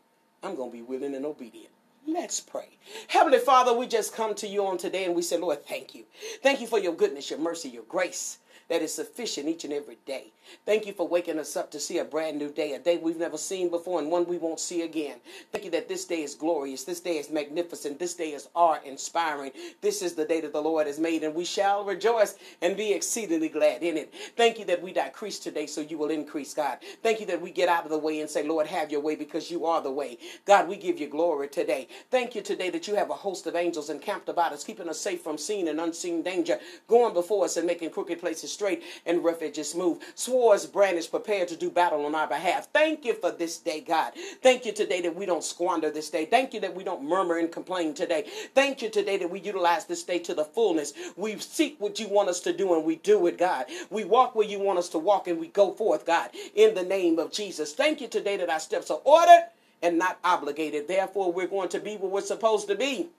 I'm 0.42 0.56
going 0.56 0.72
to 0.72 0.78
be 0.78 0.82
willing 0.82 1.14
and 1.14 1.26
obedient. 1.26 1.74
Let's 2.08 2.40
pray. 2.40 2.70
Heavenly 3.10 3.40
Father, 3.40 3.74
we 3.74 3.86
just 3.86 4.16
come 4.16 4.34
to 4.36 4.48
you 4.48 4.66
on 4.66 4.78
today 4.78 5.04
and 5.04 5.14
we 5.14 5.22
say, 5.22 5.38
Lord, 5.38 5.66
thank 5.66 5.94
you. 5.94 6.06
Thank 6.42 6.62
you 6.62 6.68
for 6.68 6.80
your 6.80 6.94
goodness, 6.94 7.30
your 7.30 7.40
mercy, 7.40 7.68
your 7.68 7.84
grace 7.84 8.38
that 8.70 8.82
is 8.82 8.94
sufficient 8.94 9.48
each 9.48 9.64
and 9.64 9.74
every 9.74 9.98
day. 10.06 10.32
Thank 10.66 10.86
you 10.86 10.94
for 10.94 11.08
waking 11.08 11.40
us 11.40 11.56
up 11.58 11.72
to 11.72 11.80
see 11.80 11.98
a 11.98 12.06
brand 12.06 12.38
new 12.38 12.50
day, 12.50 12.74
a 12.74 12.80
day 12.80 12.98
we've 12.98 13.18
never 13.18 13.38
seen 13.38 13.70
before 13.70 14.00
and 14.00 14.10
one 14.10 14.26
we 14.26 14.38
won't 14.38 14.60
see 14.60 14.82
again. 14.82 15.18
Thank 15.52 15.66
you 15.66 15.72
that 15.72 15.90
this 15.90 16.06
day 16.06 16.24
is 16.24 16.36
glorious, 16.36 16.84
this 16.84 17.00
day 17.00 17.18
is 17.18 17.30
magnificent, 17.30 18.00
this 18.00 18.14
day 18.14 18.32
is 18.32 18.48
awe 18.56 18.80
inspiring. 18.86 19.52
This 19.82 20.02
is 20.02 20.14
the 20.14 20.26
day 20.26 20.42
that 20.42 20.54
the 20.54 20.62
Lord 20.62 20.88
has 20.88 21.00
made, 21.00 21.24
and 21.24 21.36
we 21.36 21.46
shall 21.46 21.84
rejoice 21.84 22.36
and 22.62 22.78
be 22.78 22.94
exceedingly 22.94 23.50
glad 23.50 23.84
in 23.84 23.98
it. 23.98 24.14
Thank 24.36 24.60
you 24.60 24.66
that 24.66 24.82
we 24.82 24.94
decrease 24.94 25.40
today 25.40 25.66
so 25.68 25.82
you 25.82 25.98
will 25.98 26.10
increase, 26.10 26.54
God. 26.54 26.78
Thank 27.04 27.20
you 27.20 27.26
that 27.28 27.42
we 27.42 27.52
get 27.52 27.70
out 27.70 27.84
of 27.84 27.90
the 27.92 27.98
way 27.98 28.22
and 28.22 28.30
say, 28.30 28.44
Lord, 28.44 28.68
have 28.68 28.92
your 28.92 29.02
way 29.02 29.16
because 29.16 29.52
you 29.52 29.66
are 29.66 29.82
the 29.82 29.92
way. 29.92 30.18
God, 30.46 30.68
we 30.68 30.78
give 30.78 31.00
you 31.00 31.08
glory 31.08 31.48
today. 31.48 31.88
Thank 32.10 32.36
you 32.36 32.42
today 32.42 32.70
that 32.70 32.88
you 32.88 32.96
have 32.96 33.10
a 33.10 33.16
host 33.16 33.48
of 33.48 33.56
angels 33.56 33.90
encamped 33.90 34.30
about 34.30 34.54
us, 34.54 34.64
keeping 34.64 34.90
us 34.90 35.00
safe 35.00 35.22
from 35.22 35.38
seen 35.38 35.68
and 35.68 35.80
unseen 35.80 36.22
danger, 36.22 36.60
going 36.88 37.14
before 37.14 37.46
us 37.46 37.58
and 37.58 37.68
making 37.68 37.90
crooked 37.90 38.20
places 38.20 38.52
straight 38.58 38.82
and 39.06 39.24
edges 39.40 39.70
smooth. 39.72 40.02
Swords 40.16 40.66
brandished, 40.66 41.12
prepared 41.12 41.48
to 41.48 41.56
do 41.56 41.70
battle 41.70 42.06
on 42.06 42.16
our 42.16 42.28
behalf. 42.28 42.68
Thank 42.74 43.06
you 43.06 43.14
for 43.14 43.32
this 43.32 43.60
day, 43.60 43.82
God. 43.82 44.14
Thank 44.42 44.66
you 44.66 44.72
today 44.72 45.00
that 45.02 45.16
we 45.16 45.28
don't 45.28 45.44
squander 45.44 45.92
this 45.92 46.10
day. 46.10 46.26
Thank 46.26 46.56
you 46.56 46.60
that 46.62 46.76
we 46.76 46.84
don't 46.84 47.04
murmur 47.04 47.38
and 47.38 47.52
complain 47.52 47.94
today. 47.94 48.26
Thank 48.56 48.82
you 48.82 48.90
today 48.90 49.18
that 49.18 49.30
we 49.30 49.40
utilize 49.40 49.86
this 49.86 50.04
day 50.04 50.18
to 50.20 50.34
the 50.34 50.44
fullness. 50.44 50.94
We 51.16 51.38
seek 51.38 51.76
what 51.80 52.00
you 52.00 52.08
want 52.08 52.30
us 52.30 52.40
to 52.42 52.54
do 52.54 52.74
and 52.74 52.84
we 52.84 52.96
do 52.96 53.28
it, 53.28 53.38
God. 53.38 53.66
We 53.92 54.06
walk 54.06 54.34
where 54.34 54.48
you 54.48 54.60
want 54.60 54.80
us 54.80 54.90
to 54.90 54.98
walk 54.98 55.28
and 55.28 55.40
we 55.40 55.48
go 55.50 55.74
forth, 55.74 56.06
God, 56.08 56.32
in 56.56 56.74
the 56.74 56.84
name 56.84 57.20
of 57.20 57.32
Jesus. 57.32 57.74
Thank 57.74 58.02
you 58.02 58.08
today 58.08 58.38
that 58.38 58.50
our 58.50 58.60
steps 58.60 58.90
are 58.90 59.02
ordered 59.04 59.46
and 59.84 60.00
not 60.00 60.18
obligated. 60.24 60.88
Therefore, 60.88 61.32
we're 61.32 61.48
going 61.48 61.70
to 61.70 61.80
be 61.80 61.96
where 61.96 62.10
we're 62.10 62.22
supposed 62.22 62.68
to 62.70 62.76
be, 62.76 63.10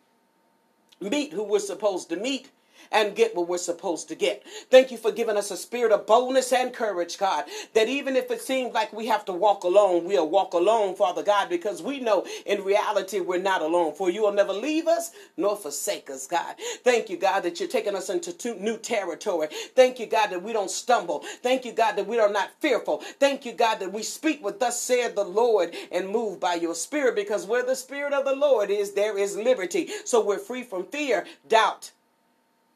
meet 1.00 1.32
who 1.32 1.44
we're 1.44 1.60
supposed 1.60 2.08
to 2.08 2.16
meet 2.16 2.50
and 2.92 3.16
get 3.16 3.34
what 3.34 3.48
we're 3.48 3.58
supposed 3.58 4.08
to 4.08 4.14
get. 4.14 4.42
Thank 4.70 4.90
you 4.90 4.96
for 4.96 5.12
giving 5.12 5.36
us 5.36 5.50
a 5.50 5.56
spirit 5.56 5.92
of 5.92 6.06
boldness 6.06 6.52
and 6.52 6.72
courage, 6.72 7.18
God, 7.18 7.44
that 7.74 7.88
even 7.88 8.16
if 8.16 8.30
it 8.30 8.40
seems 8.42 8.74
like 8.74 8.92
we 8.92 9.06
have 9.06 9.24
to 9.26 9.32
walk 9.32 9.64
alone, 9.64 10.04
we'll 10.04 10.28
walk 10.28 10.54
alone, 10.54 10.94
Father 10.94 11.22
God, 11.22 11.48
because 11.48 11.82
we 11.82 12.00
know 12.00 12.26
in 12.46 12.64
reality 12.64 13.20
we're 13.20 13.38
not 13.40 13.62
alone. 13.62 13.94
For 13.94 14.10
you 14.10 14.22
will 14.22 14.32
never 14.32 14.52
leave 14.52 14.86
us 14.86 15.10
nor 15.36 15.56
forsake 15.56 16.10
us, 16.10 16.26
God. 16.26 16.56
Thank 16.84 17.10
you, 17.10 17.16
God, 17.16 17.40
that 17.40 17.60
you're 17.60 17.68
taking 17.68 17.94
us 17.94 18.10
into 18.10 18.54
new 18.60 18.78
territory. 18.78 19.48
Thank 19.74 19.98
you, 19.98 20.06
God, 20.06 20.28
that 20.28 20.42
we 20.42 20.52
don't 20.52 20.70
stumble. 20.70 21.24
Thank 21.42 21.64
you, 21.64 21.72
God, 21.72 21.96
that 21.96 22.06
we 22.06 22.18
are 22.18 22.30
not 22.30 22.50
fearful. 22.60 22.98
Thank 23.20 23.44
you, 23.44 23.52
God, 23.52 23.80
that 23.80 23.92
we 23.92 24.02
speak 24.02 24.42
what 24.42 24.60
thus 24.60 24.80
said 24.80 25.14
the 25.14 25.24
Lord 25.24 25.74
and 25.92 26.08
move 26.08 26.40
by 26.40 26.54
your 26.54 26.74
spirit, 26.74 27.16
because 27.16 27.46
where 27.46 27.64
the 27.64 27.76
spirit 27.76 28.12
of 28.12 28.24
the 28.24 28.34
Lord 28.36 28.70
is, 28.70 28.92
there 28.92 29.18
is 29.18 29.36
liberty. 29.36 29.88
So 30.04 30.24
we're 30.24 30.38
free 30.38 30.62
from 30.62 30.86
fear, 30.86 31.26
doubt, 31.48 31.92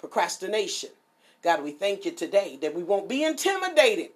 procrastination. 0.03 0.91
God, 1.43 1.63
we 1.63 1.71
thank 1.71 2.05
you 2.05 2.11
today 2.11 2.59
that 2.61 2.75
we 2.75 2.83
won't 2.83 3.09
be 3.09 3.23
intimidated. 3.23 4.11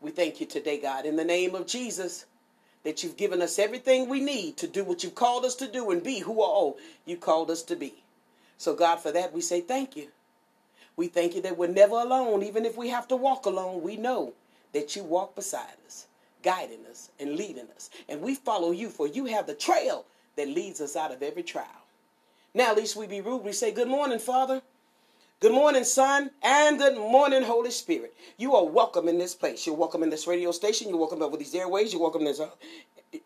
We 0.00 0.10
thank 0.10 0.40
you 0.40 0.46
today, 0.46 0.78
God, 0.78 1.06
in 1.06 1.16
the 1.16 1.24
name 1.24 1.54
of 1.54 1.66
Jesus, 1.66 2.26
that 2.84 3.02
you've 3.02 3.16
given 3.16 3.40
us 3.42 3.58
everything 3.58 4.08
we 4.08 4.20
need 4.20 4.58
to 4.58 4.68
do 4.68 4.84
what 4.84 5.02
you've 5.02 5.14
called 5.14 5.44
us 5.46 5.54
to 5.56 5.66
do 5.66 5.90
and 5.90 6.02
be 6.02 6.20
who 6.20 6.42
all 6.42 6.76
you 7.06 7.16
called 7.16 7.50
us 7.50 7.62
to 7.64 7.76
be. 7.76 7.94
So, 8.58 8.74
God, 8.74 8.96
for 8.96 9.10
that, 9.12 9.32
we 9.32 9.40
say 9.40 9.62
thank 9.62 9.96
you. 9.96 10.08
We 10.96 11.08
thank 11.08 11.34
you 11.34 11.40
that 11.42 11.56
we're 11.56 11.68
never 11.68 11.94
alone. 11.94 12.42
Even 12.42 12.66
if 12.66 12.76
we 12.76 12.88
have 12.88 13.08
to 13.08 13.16
walk 13.16 13.46
alone, 13.46 13.82
we 13.82 13.96
know 13.96 14.34
that 14.74 14.94
you 14.96 15.02
walk 15.02 15.34
beside 15.34 15.76
us, 15.86 16.06
guiding 16.42 16.84
us 16.90 17.10
and 17.18 17.36
leading 17.36 17.68
us. 17.74 17.88
And 18.06 18.20
we 18.20 18.34
follow 18.34 18.70
you, 18.70 18.90
for 18.90 19.06
you 19.06 19.24
have 19.26 19.46
the 19.46 19.54
trail 19.54 20.04
that 20.36 20.48
leads 20.48 20.80
us 20.80 20.96
out 20.96 21.10
of 21.10 21.22
every 21.22 21.42
trial. 21.42 21.66
Now, 22.52 22.72
at 22.72 22.76
least 22.76 22.96
we 22.96 23.06
be 23.06 23.22
rude, 23.22 23.44
we 23.44 23.52
say, 23.52 23.72
Good 23.72 23.88
morning, 23.88 24.18
Father. 24.18 24.60
Good 25.40 25.52
morning, 25.52 25.84
Son, 25.84 26.32
and 26.42 26.78
good 26.78 26.98
morning, 26.98 27.42
Holy 27.42 27.70
Spirit. 27.70 28.14
You 28.36 28.56
are 28.56 28.66
welcome 28.66 29.08
in 29.08 29.16
this 29.16 29.34
place. 29.34 29.66
You're 29.66 29.74
welcome 29.74 30.02
in 30.02 30.10
this 30.10 30.26
radio 30.26 30.50
station. 30.52 30.90
You're 30.90 30.98
welcome 30.98 31.22
over 31.22 31.38
these 31.38 31.54
airways. 31.54 31.94
You're 31.94 32.02
welcome 32.02 32.22
in 32.22 32.26
this, 32.26 32.40
uh, 32.40 32.50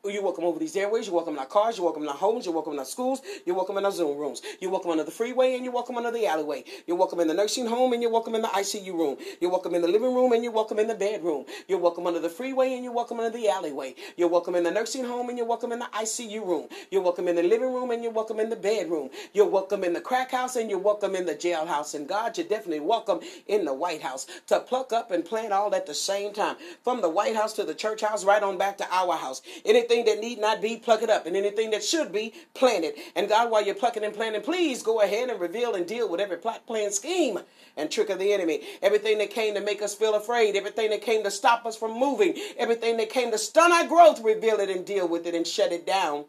you're 0.04 0.22
welcome 0.22 0.44
over 0.44 0.58
these 0.58 0.76
airways. 0.76 1.06
You're 1.06 1.14
welcome 1.14 1.34
in 1.34 1.40
our 1.40 1.46
cars. 1.46 1.76
You're 1.76 1.84
welcome 1.84 2.02
in 2.04 2.08
our 2.08 2.14
homes. 2.14 2.46
You're 2.46 2.54
welcome 2.54 2.72
in 2.72 2.78
our 2.78 2.84
schools. 2.86 3.20
You're 3.44 3.56
welcome 3.56 3.76
in 3.76 3.84
our 3.84 3.92
Zoom 3.92 4.16
rooms. 4.16 4.40
You're 4.60 4.70
welcome 4.70 4.90
under 4.90 5.04
the 5.04 5.10
freeway 5.10 5.54
and 5.54 5.64
you're 5.64 5.74
welcome 5.74 5.96
under 5.98 6.10
the 6.10 6.26
alleyway. 6.26 6.64
You're 6.86 6.96
welcome 6.96 7.20
in 7.20 7.28
the 7.28 7.34
nursing 7.34 7.66
home 7.66 7.92
and 7.92 8.00
you're 8.02 8.10
welcome 8.10 8.34
in 8.34 8.42
the 8.42 8.48
ICU 8.48 8.92
room. 8.94 9.18
You're 9.40 9.50
welcome 9.50 9.74
in 9.74 9.82
the 9.82 9.88
living 9.88 10.14
room 10.14 10.32
and 10.32 10.42
you're 10.42 10.52
welcome 10.52 10.78
in 10.78 10.88
the 10.88 10.94
bedroom. 10.94 11.44
You're 11.68 11.78
welcome 11.78 12.06
under 12.06 12.20
the 12.20 12.30
freeway 12.30 12.74
and 12.74 12.84
you're 12.84 12.94
welcome 12.94 13.20
under 13.20 13.36
the 13.36 13.48
alleyway. 13.48 13.94
You're 14.16 14.28
welcome 14.28 14.54
in 14.54 14.64
the 14.64 14.70
nursing 14.70 15.04
home 15.04 15.28
and 15.28 15.36
you're 15.36 15.46
welcome 15.46 15.72
in 15.72 15.80
the 15.80 15.86
ICU 15.86 16.46
room. 16.46 16.68
You're 16.90 17.02
welcome 17.02 17.28
in 17.28 17.36
the 17.36 17.42
living 17.42 17.72
room 17.74 17.90
and 17.90 18.02
you're 18.02 18.12
welcome 18.12 18.40
in 18.40 18.48
the 18.48 18.56
bedroom. 18.56 19.10
You're 19.34 19.48
welcome 19.48 19.84
in 19.84 19.92
the 19.92 20.00
crack 20.00 20.30
house 20.30 20.56
and 20.56 20.70
you're 20.70 20.78
welcome 20.78 21.14
in 21.14 21.26
the 21.26 21.34
jailhouse. 21.34 21.94
And 21.94 22.08
God, 22.08 22.38
you're 22.38 22.46
definitely 22.46 22.80
welcome 22.80 23.20
in 23.48 23.66
the 23.66 23.74
White 23.74 24.02
House 24.02 24.26
to 24.46 24.60
pluck 24.60 24.94
up 24.94 25.10
and 25.10 25.24
plant 25.24 25.52
all 25.52 25.74
at 25.74 25.86
the 25.86 25.94
same 25.94 26.32
time. 26.32 26.56
From 26.82 27.02
the 27.02 27.10
White 27.10 27.36
House 27.36 27.52
to 27.54 27.64
the 27.64 27.74
church 27.74 28.00
house, 28.00 28.24
right 28.24 28.42
on 28.42 28.56
back 28.56 28.78
to 28.78 28.86
our 28.90 29.16
house. 29.16 29.42
Anything 29.74 30.04
that 30.04 30.20
need 30.20 30.38
not 30.38 30.62
be, 30.62 30.76
pluck 30.76 31.02
it 31.02 31.10
up. 31.10 31.26
And 31.26 31.36
anything 31.36 31.70
that 31.70 31.82
should 31.82 32.12
be, 32.12 32.32
planted. 32.54 32.94
And 33.16 33.28
God, 33.28 33.50
while 33.50 33.64
you're 33.64 33.74
plucking 33.74 34.04
and 34.04 34.14
planting, 34.14 34.40
please 34.40 34.84
go 34.84 35.00
ahead 35.00 35.30
and 35.30 35.40
reveal 35.40 35.74
and 35.74 35.84
deal 35.84 36.08
with 36.08 36.20
every 36.20 36.36
plot, 36.36 36.64
plan, 36.64 36.92
scheme, 36.92 37.40
and 37.76 37.90
trick 37.90 38.08
of 38.08 38.20
the 38.20 38.32
enemy. 38.32 38.62
Everything 38.82 39.18
that 39.18 39.30
came 39.30 39.52
to 39.54 39.60
make 39.60 39.82
us 39.82 39.92
feel 39.92 40.14
afraid, 40.14 40.54
everything 40.54 40.90
that 40.90 41.02
came 41.02 41.24
to 41.24 41.30
stop 41.30 41.66
us 41.66 41.76
from 41.76 41.98
moving, 41.98 42.36
everything 42.56 42.98
that 42.98 43.10
came 43.10 43.32
to 43.32 43.38
stun 43.38 43.72
our 43.72 43.84
growth, 43.84 44.22
reveal 44.22 44.60
it 44.60 44.70
and 44.70 44.86
deal 44.86 45.08
with 45.08 45.26
it 45.26 45.34
and 45.34 45.44
shut 45.44 45.72
it 45.72 45.84
down. 45.84 46.26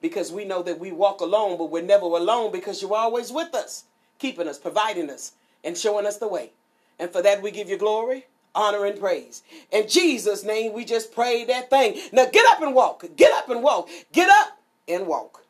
Because 0.00 0.32
we 0.32 0.46
know 0.46 0.62
that 0.62 0.80
we 0.80 0.90
walk 0.90 1.20
alone, 1.20 1.58
but 1.58 1.70
we're 1.70 1.82
never 1.82 2.06
alone 2.06 2.50
because 2.50 2.80
you're 2.80 2.94
always 2.94 3.30
with 3.30 3.54
us, 3.54 3.84
keeping 4.18 4.48
us, 4.48 4.58
providing 4.58 5.10
us, 5.10 5.32
and 5.62 5.76
showing 5.76 6.06
us 6.06 6.16
the 6.16 6.28
way. 6.28 6.52
And 6.98 7.10
for 7.10 7.20
that, 7.20 7.42
we 7.42 7.50
give 7.50 7.68
you 7.68 7.76
glory, 7.76 8.24
honor, 8.54 8.84
and 8.84 8.98
praise. 8.98 9.42
In 9.70 9.88
Jesus' 9.88 10.44
name, 10.44 10.72
we 10.72 10.84
just 10.84 11.12
pray 11.12 11.44
that 11.44 11.70
thing. 11.70 12.00
Now 12.12 12.26
get 12.26 12.50
up 12.50 12.62
and 12.62 12.74
walk. 12.74 13.04
Get 13.16 13.32
up 13.32 13.48
and 13.48 13.62
walk. 13.62 13.88
Get 14.12 14.30
up 14.30 14.58
and 14.88 15.06
walk. 15.06 15.44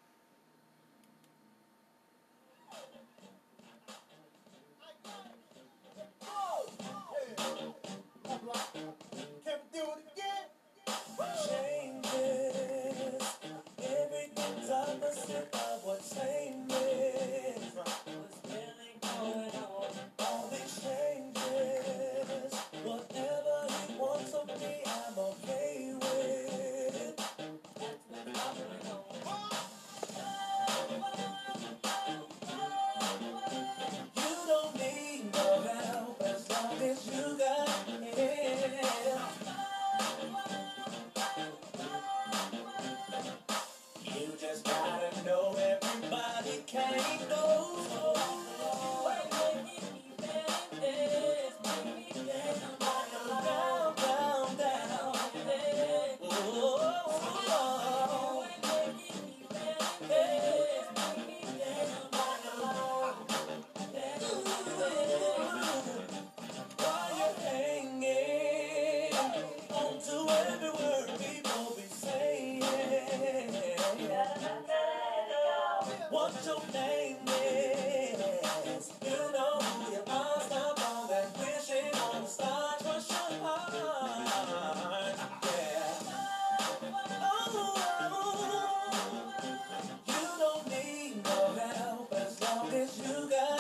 You 93.07 93.29
got 93.31 93.60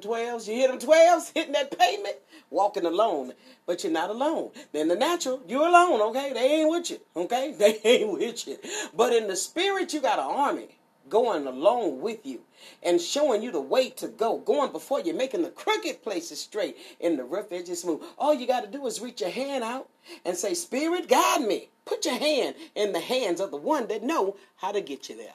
them 0.00 0.10
12s? 0.10 0.48
You 0.48 0.54
hear 0.54 0.68
them 0.68 0.78
12s 0.78 1.32
hitting 1.34 1.52
that 1.52 1.76
pavement? 1.76 2.16
Walking 2.50 2.86
alone. 2.86 3.32
But 3.66 3.84
you're 3.84 3.92
not 3.92 4.10
alone. 4.10 4.50
In 4.72 4.88
the 4.88 4.96
natural, 4.96 5.42
you're 5.46 5.66
alone, 5.66 6.00
okay? 6.10 6.32
They 6.32 6.60
ain't 6.60 6.70
with 6.70 6.90
you, 6.90 7.00
okay? 7.16 7.54
They 7.58 7.78
ain't 7.84 8.12
with 8.12 8.46
you. 8.46 8.58
But 8.94 9.12
in 9.12 9.28
the 9.28 9.36
spirit, 9.36 9.92
you 9.92 10.00
got 10.00 10.18
an 10.18 10.24
army 10.24 10.68
going 11.08 11.46
along 11.46 12.00
with 12.00 12.24
you 12.24 12.40
and 12.82 13.00
showing 13.00 13.42
you 13.42 13.50
the 13.50 13.60
way 13.60 13.90
to 13.90 14.08
go, 14.08 14.38
going 14.38 14.72
before 14.72 15.00
you, 15.00 15.12
making 15.12 15.42
the 15.42 15.50
crooked 15.50 16.02
places 16.02 16.40
straight 16.40 16.76
and 17.00 17.18
the 17.18 17.24
rough 17.24 17.52
edges 17.52 17.82
smooth. 17.82 18.02
All 18.16 18.32
you 18.32 18.46
got 18.46 18.62
to 18.62 18.70
do 18.70 18.86
is 18.86 19.00
reach 19.00 19.20
your 19.20 19.30
hand 19.30 19.64
out 19.64 19.88
and 20.24 20.36
say, 20.36 20.54
Spirit, 20.54 21.08
guide 21.08 21.42
me. 21.42 21.68
Put 21.84 22.04
your 22.04 22.18
hand 22.18 22.54
in 22.76 22.92
the 22.92 23.00
hands 23.00 23.40
of 23.40 23.50
the 23.50 23.56
one 23.56 23.88
that 23.88 24.02
know 24.02 24.36
how 24.56 24.70
to 24.72 24.80
get 24.80 25.08
you 25.08 25.16
there. 25.16 25.34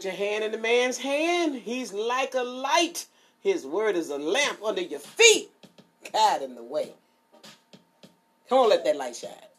Put 0.00 0.06
your 0.06 0.14
hand 0.14 0.42
in 0.42 0.50
the 0.50 0.56
man's 0.56 0.96
hand. 0.96 1.54
He's 1.54 1.92
like 1.92 2.32
a 2.32 2.42
light. 2.42 3.04
His 3.42 3.66
word 3.66 3.96
is 3.96 4.08
a 4.08 4.16
lamp 4.16 4.62
under 4.64 4.80
your 4.80 4.98
feet. 4.98 5.50
God 6.10 6.40
in 6.40 6.54
the 6.54 6.62
way. 6.62 6.94
Come 8.48 8.60
on, 8.60 8.70
let 8.70 8.82
that 8.86 8.96
light 8.96 9.14
shine. 9.14 9.49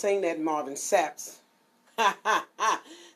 Sing 0.00 0.22
that 0.22 0.40
Marvin 0.40 0.76
Sapp's. 0.76 1.40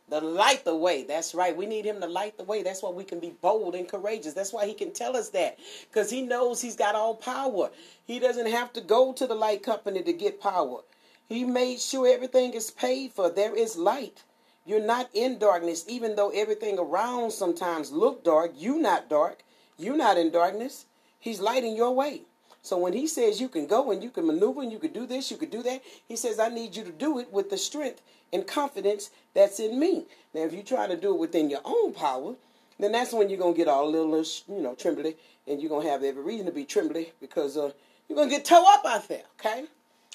The 0.06 0.20
light 0.20 0.66
the 0.66 0.76
way. 0.76 1.04
That's 1.04 1.34
right. 1.34 1.56
We 1.56 1.64
need 1.64 1.86
him 1.86 1.98
to 2.02 2.06
light 2.06 2.36
the 2.36 2.44
way. 2.44 2.62
That's 2.62 2.82
why 2.82 2.90
we 2.90 3.04
can 3.04 3.20
be 3.20 3.34
bold 3.40 3.74
and 3.74 3.88
courageous. 3.88 4.34
That's 4.34 4.52
why 4.52 4.66
he 4.66 4.74
can 4.74 4.92
tell 4.92 5.16
us 5.16 5.30
that. 5.30 5.58
Because 5.88 6.10
he 6.10 6.20
knows 6.20 6.60
he's 6.60 6.76
got 6.76 6.94
all 6.94 7.14
power. 7.14 7.70
He 8.06 8.18
doesn't 8.18 8.50
have 8.50 8.70
to 8.74 8.82
go 8.82 9.14
to 9.14 9.26
the 9.26 9.34
light 9.34 9.62
company 9.62 10.02
to 10.02 10.12
get 10.12 10.42
power. 10.42 10.82
He 11.26 11.44
made 11.44 11.80
sure 11.80 12.06
everything 12.06 12.52
is 12.52 12.70
paid 12.70 13.12
for. 13.12 13.30
There 13.30 13.56
is 13.56 13.78
light. 13.78 14.22
You're 14.66 14.84
not 14.84 15.08
in 15.14 15.38
darkness, 15.38 15.86
even 15.88 16.16
though 16.16 16.30
everything 16.30 16.78
around 16.78 17.32
sometimes 17.32 17.90
look 17.90 18.22
dark. 18.22 18.52
You 18.54 18.78
not 18.78 19.08
dark. 19.08 19.42
You 19.78 19.96
not 19.96 20.18
in 20.18 20.30
darkness. 20.30 20.84
He's 21.18 21.40
lighting 21.40 21.76
your 21.76 21.92
way. 21.92 22.26
So 22.64 22.78
when 22.78 22.94
he 22.94 23.06
says 23.06 23.42
you 23.42 23.50
can 23.50 23.66
go 23.66 23.90
and 23.92 24.02
you 24.02 24.08
can 24.08 24.26
maneuver 24.26 24.62
and 24.62 24.72
you 24.72 24.78
can 24.78 24.92
do 24.92 25.06
this, 25.06 25.30
you 25.30 25.36
can 25.36 25.50
do 25.50 25.62
that, 25.62 25.82
he 26.08 26.16
says, 26.16 26.40
I 26.40 26.48
need 26.48 26.74
you 26.74 26.82
to 26.84 26.90
do 26.90 27.18
it 27.18 27.30
with 27.30 27.50
the 27.50 27.58
strength 27.58 28.00
and 28.32 28.46
confidence 28.46 29.10
that's 29.34 29.60
in 29.60 29.78
me. 29.78 30.06
Now, 30.32 30.44
if 30.44 30.54
you 30.54 30.62
try 30.62 30.86
to 30.86 30.96
do 30.96 31.14
it 31.14 31.20
within 31.20 31.50
your 31.50 31.60
own 31.62 31.92
power, 31.92 32.34
then 32.80 32.92
that's 32.92 33.12
when 33.12 33.28
you're 33.28 33.38
going 33.38 33.52
to 33.52 33.58
get 33.58 33.68
all 33.68 33.86
a 33.86 33.90
little, 33.90 34.24
you 34.48 34.62
know, 34.62 34.74
trembly, 34.74 35.14
and 35.46 35.60
you're 35.60 35.68
going 35.68 35.84
to 35.84 35.90
have 35.92 36.02
every 36.02 36.22
reason 36.22 36.46
to 36.46 36.52
be 36.52 36.64
trembly 36.64 37.12
because 37.20 37.58
uh, 37.58 37.70
You're 38.08 38.16
going 38.16 38.28
to 38.28 38.34
get 38.34 38.44
towed 38.44 38.66
up 38.66 38.84
out 38.86 39.08
there, 39.08 39.24
okay? 39.38 39.64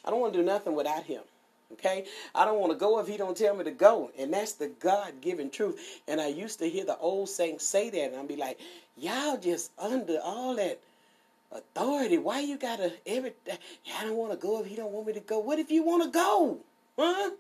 I 0.06 0.10
don't 0.10 0.20
want 0.20 0.34
to 0.34 0.40
do 0.40 0.46
nothing 0.46 0.76
without 0.76 1.04
him. 1.04 1.22
Okay, 1.72 2.06
I 2.34 2.46
don't 2.46 2.60
want 2.60 2.72
to 2.72 2.78
go 2.80 3.00
if 3.00 3.08
he 3.08 3.16
don't 3.16 3.38
tell 3.38 3.56
me 3.56 3.64
to 3.64 3.70
go, 3.70 4.10
and 4.18 4.34
that's 4.34 4.54
the 4.54 4.70
God-given 4.80 5.52
truth. 5.52 6.02
And 6.08 6.20
I 6.20 6.26
used 6.26 6.58
to 6.60 6.66
hear 6.68 6.84
the 6.84 6.98
old 6.98 7.30
saints 7.30 7.64
say 7.64 7.92
that, 7.92 8.06
and 8.06 8.16
I'd 8.16 8.28
be 8.28 8.38
like, 8.38 8.60
"Y'all 8.98 9.38
just 9.38 9.70
under 9.78 10.18
all 10.24 10.56
that 10.56 10.80
authority. 11.52 12.18
Why 12.18 12.42
you 12.42 12.58
gotta 12.58 12.94
every? 13.06 13.34
I 13.98 14.04
don't 14.04 14.16
want 14.16 14.32
to 14.32 14.38
go 14.38 14.62
if 14.62 14.68
he 14.68 14.76
don't 14.76 14.92
want 14.92 15.08
me 15.08 15.14
to 15.14 15.20
go. 15.20 15.40
What 15.40 15.60
if 15.60 15.72
you 15.72 15.84
want 15.84 16.04
to 16.04 16.10
go, 16.10 16.60
huh? 16.98 17.32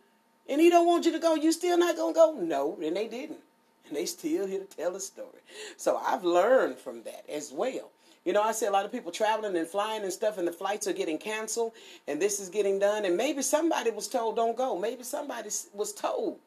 And 0.48 0.60
he 0.60 0.69
don't 0.69 0.88
want 0.88 1.06
you 1.06 1.12
to 1.12 1.19
go, 1.19 1.36
you 1.36 1.52
still 1.52 1.78
not 1.78 1.95
gonna 1.95 2.13
go? 2.13 2.34
No, 2.34 2.78
and 2.84 2.95
they 2.95 3.08
didn't, 3.08 3.39
and 3.88 3.95
they 3.95 4.06
still 4.06 4.48
here 4.48 4.62
to 4.62 4.65
tell 4.65 4.91
the 4.91 5.00
story. 5.00 5.41
So 5.78 5.98
I've 5.98 6.24
learned 6.24 6.78
from 6.78 7.04
that 7.04 7.24
as 7.30 7.52
well. 7.52 7.91
You 8.26 8.34
know, 8.34 8.41
I 8.41 8.52
see 8.52 8.65
a 8.65 8.72
lot 8.72 8.86
of 8.86 8.91
people 8.91 9.12
traveling 9.12 9.56
and 9.56 9.67
flying 9.67 10.04
and 10.04 10.12
stuff, 10.12 10.38
and 10.38 10.48
the 10.48 10.52
flights 10.52 10.88
are 10.88 10.93
getting 10.93 11.17
canceled, 11.17 11.72
and 12.08 12.22
this 12.22 12.39
is 12.39 12.50
getting 12.50 12.78
done. 12.78 13.06
And 13.06 13.15
maybe 13.15 13.41
somebody 13.41 13.91
was 13.91 14.08
told, 14.08 14.36
don't 14.36 14.58
go. 14.58 14.78
Maybe 14.78 15.04
somebody 15.04 15.50
was 15.74 15.93
told, 15.93 16.38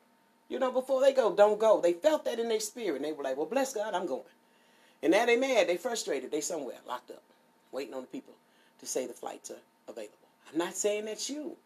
you 0.49 0.59
know, 0.59 0.71
before 0.71 1.01
they 1.01 1.13
go, 1.13 1.35
don't 1.35 1.59
go. 1.59 1.81
They 1.81 1.95
felt 1.95 2.25
that 2.27 2.39
in 2.39 2.49
their 2.49 2.61
spirit, 2.61 2.97
and 2.97 3.05
they 3.05 3.13
were 3.13 3.25
like, 3.25 3.37
well, 3.37 3.47
bless 3.47 3.73
God, 3.73 3.95
I'm 3.95 4.07
going. 4.07 4.23
And 5.03 5.13
now 5.13 5.27
they 5.27 5.37
mad, 5.37 5.69
they 5.69 5.77
frustrated, 5.77 6.31
they 6.31 6.41
somewhere 6.41 6.77
locked 6.87 7.11
up, 7.11 7.23
waiting 7.73 7.95
on 7.95 8.03
the 8.03 8.07
people 8.07 8.35
to 8.81 8.87
say 8.87 9.07
the 9.07 9.13
flights 9.13 9.51
are 9.51 9.57
available. 9.89 10.15
I'm 10.51 10.59
not 10.59 10.75
saying 10.75 11.07
that's 11.07 11.29
you. 11.29 11.57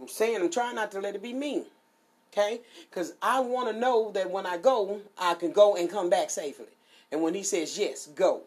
I'm 0.00 0.08
saying 0.08 0.40
I'm 0.40 0.50
trying 0.50 0.76
not 0.76 0.90
to 0.92 1.00
let 1.00 1.14
it 1.14 1.22
be 1.22 1.32
me. 1.32 1.64
Okay? 2.32 2.60
Because 2.88 3.14
I 3.20 3.40
want 3.40 3.70
to 3.70 3.78
know 3.78 4.12
that 4.12 4.30
when 4.30 4.46
I 4.46 4.56
go, 4.56 5.00
I 5.18 5.34
can 5.34 5.52
go 5.52 5.76
and 5.76 5.90
come 5.90 6.08
back 6.08 6.30
safely. 6.30 6.66
And 7.12 7.22
when 7.22 7.34
he 7.34 7.42
says, 7.42 7.76
yes, 7.76 8.08
go, 8.14 8.42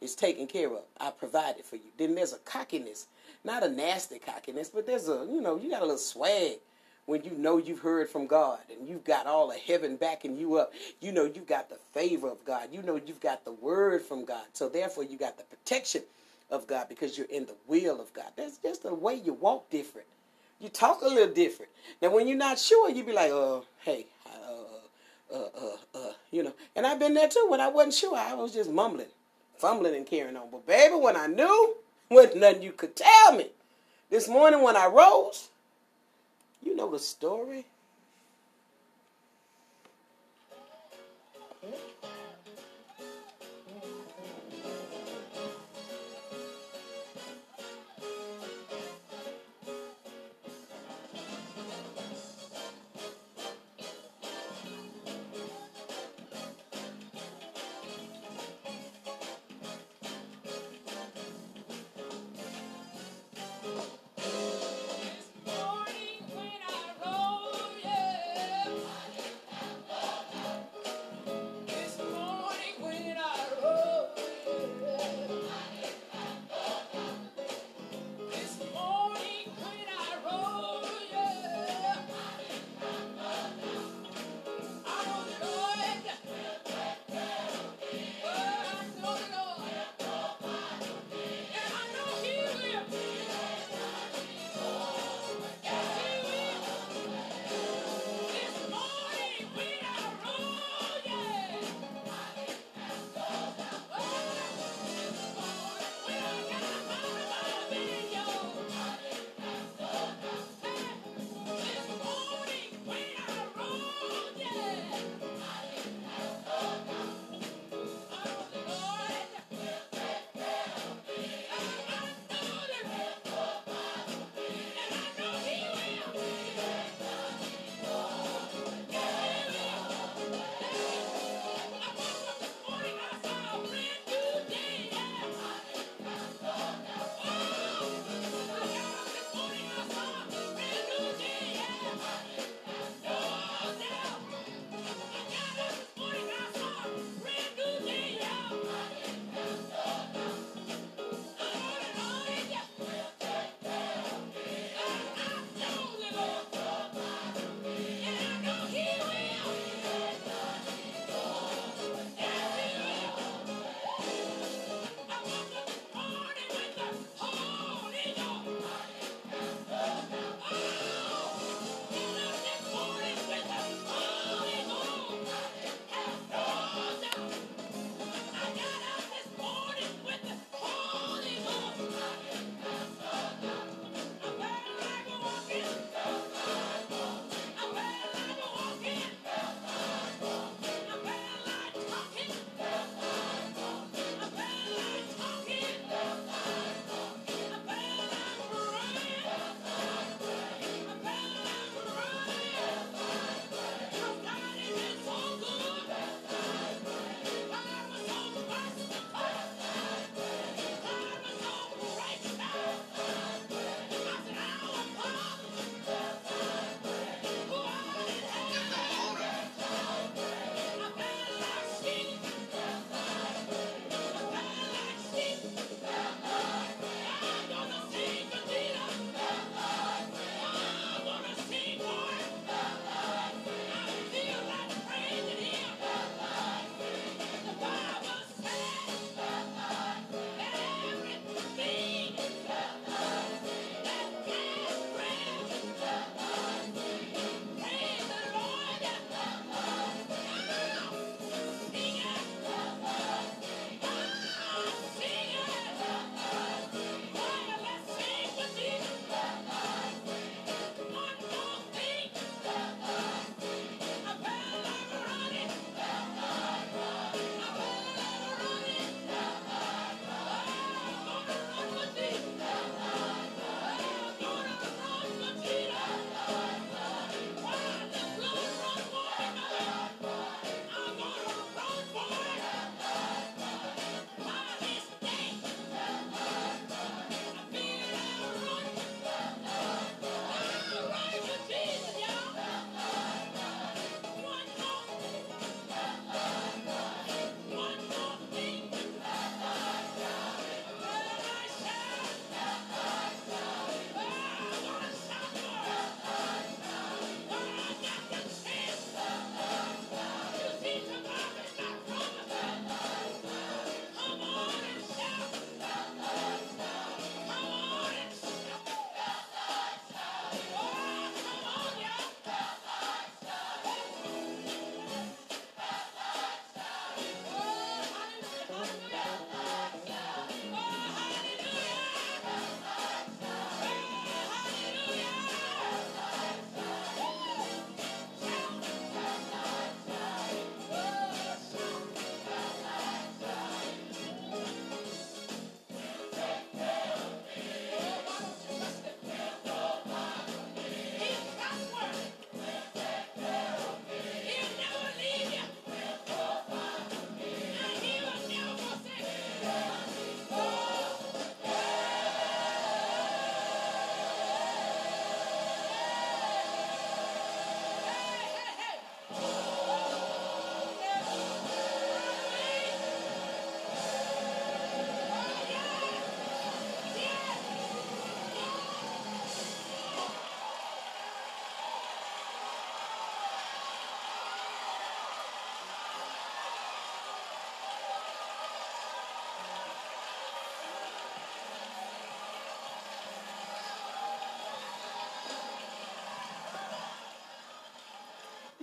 it's 0.00 0.14
taken 0.14 0.46
care 0.46 0.68
of. 0.68 0.82
I 1.00 1.10
provided 1.10 1.64
for 1.64 1.76
you. 1.76 1.90
Then 1.96 2.14
there's 2.14 2.34
a 2.34 2.38
cockiness, 2.38 3.06
not 3.44 3.62
a 3.62 3.68
nasty 3.68 4.18
cockiness, 4.18 4.68
but 4.68 4.86
there's 4.86 5.08
a, 5.08 5.26
you 5.28 5.40
know, 5.40 5.56
you 5.56 5.70
got 5.70 5.80
a 5.80 5.86
little 5.86 5.98
swag 5.98 6.58
when 7.08 7.24
you 7.24 7.30
know 7.30 7.56
you've 7.56 7.78
heard 7.78 8.06
from 8.06 8.26
God 8.26 8.58
and 8.70 8.86
you've 8.86 9.02
got 9.02 9.26
all 9.26 9.50
of 9.50 9.56
heaven 9.56 9.96
backing 9.96 10.36
you 10.36 10.56
up. 10.56 10.74
You 11.00 11.10
know 11.10 11.24
you've 11.24 11.46
got 11.46 11.70
the 11.70 11.78
favor 11.94 12.28
of 12.28 12.44
God. 12.44 12.68
You 12.70 12.82
know 12.82 13.00
you've 13.04 13.18
got 13.18 13.46
the 13.46 13.52
word 13.52 14.02
from 14.02 14.26
God. 14.26 14.44
So 14.52 14.68
therefore 14.68 15.04
you 15.04 15.16
got 15.16 15.38
the 15.38 15.44
protection 15.44 16.02
of 16.50 16.66
God 16.66 16.86
because 16.86 17.16
you're 17.16 17.26
in 17.28 17.46
the 17.46 17.54
will 17.66 17.98
of 17.98 18.12
God. 18.12 18.26
That's 18.36 18.58
just 18.58 18.82
the 18.82 18.92
way 18.92 19.14
you 19.14 19.32
walk 19.32 19.70
different. 19.70 20.06
You 20.60 20.68
talk 20.68 21.00
a 21.00 21.06
little 21.08 21.32
different. 21.32 21.72
Now 22.02 22.10
when 22.10 22.28
you're 22.28 22.36
not 22.36 22.58
sure, 22.58 22.90
you 22.90 23.02
be 23.02 23.12
like, 23.12 23.32
uh, 23.32 23.60
hey, 23.84 24.04
uh, 24.26 25.34
uh, 25.34 25.48
uh, 25.58 25.98
uh, 25.98 26.12
you 26.30 26.42
know. 26.42 26.52
And 26.76 26.86
I've 26.86 26.98
been 26.98 27.14
there 27.14 27.30
too. 27.30 27.46
When 27.48 27.62
I 27.62 27.68
wasn't 27.68 27.94
sure, 27.94 28.18
I 28.18 28.34
was 28.34 28.52
just 28.52 28.70
mumbling, 28.70 29.06
fumbling, 29.56 29.94
and 29.94 30.06
carrying 30.06 30.36
on. 30.36 30.50
But 30.52 30.66
baby, 30.66 30.96
when 30.96 31.16
I 31.16 31.26
knew, 31.26 31.76
wasn't 32.10 32.36
nothing 32.36 32.62
you 32.64 32.72
could 32.72 32.94
tell 32.94 33.32
me. 33.34 33.46
This 34.10 34.28
morning 34.28 34.62
when 34.62 34.76
I 34.76 34.88
rose, 34.88 35.48
you 36.68 36.76
know 36.76 36.90
the 36.90 36.98
story. 36.98 37.64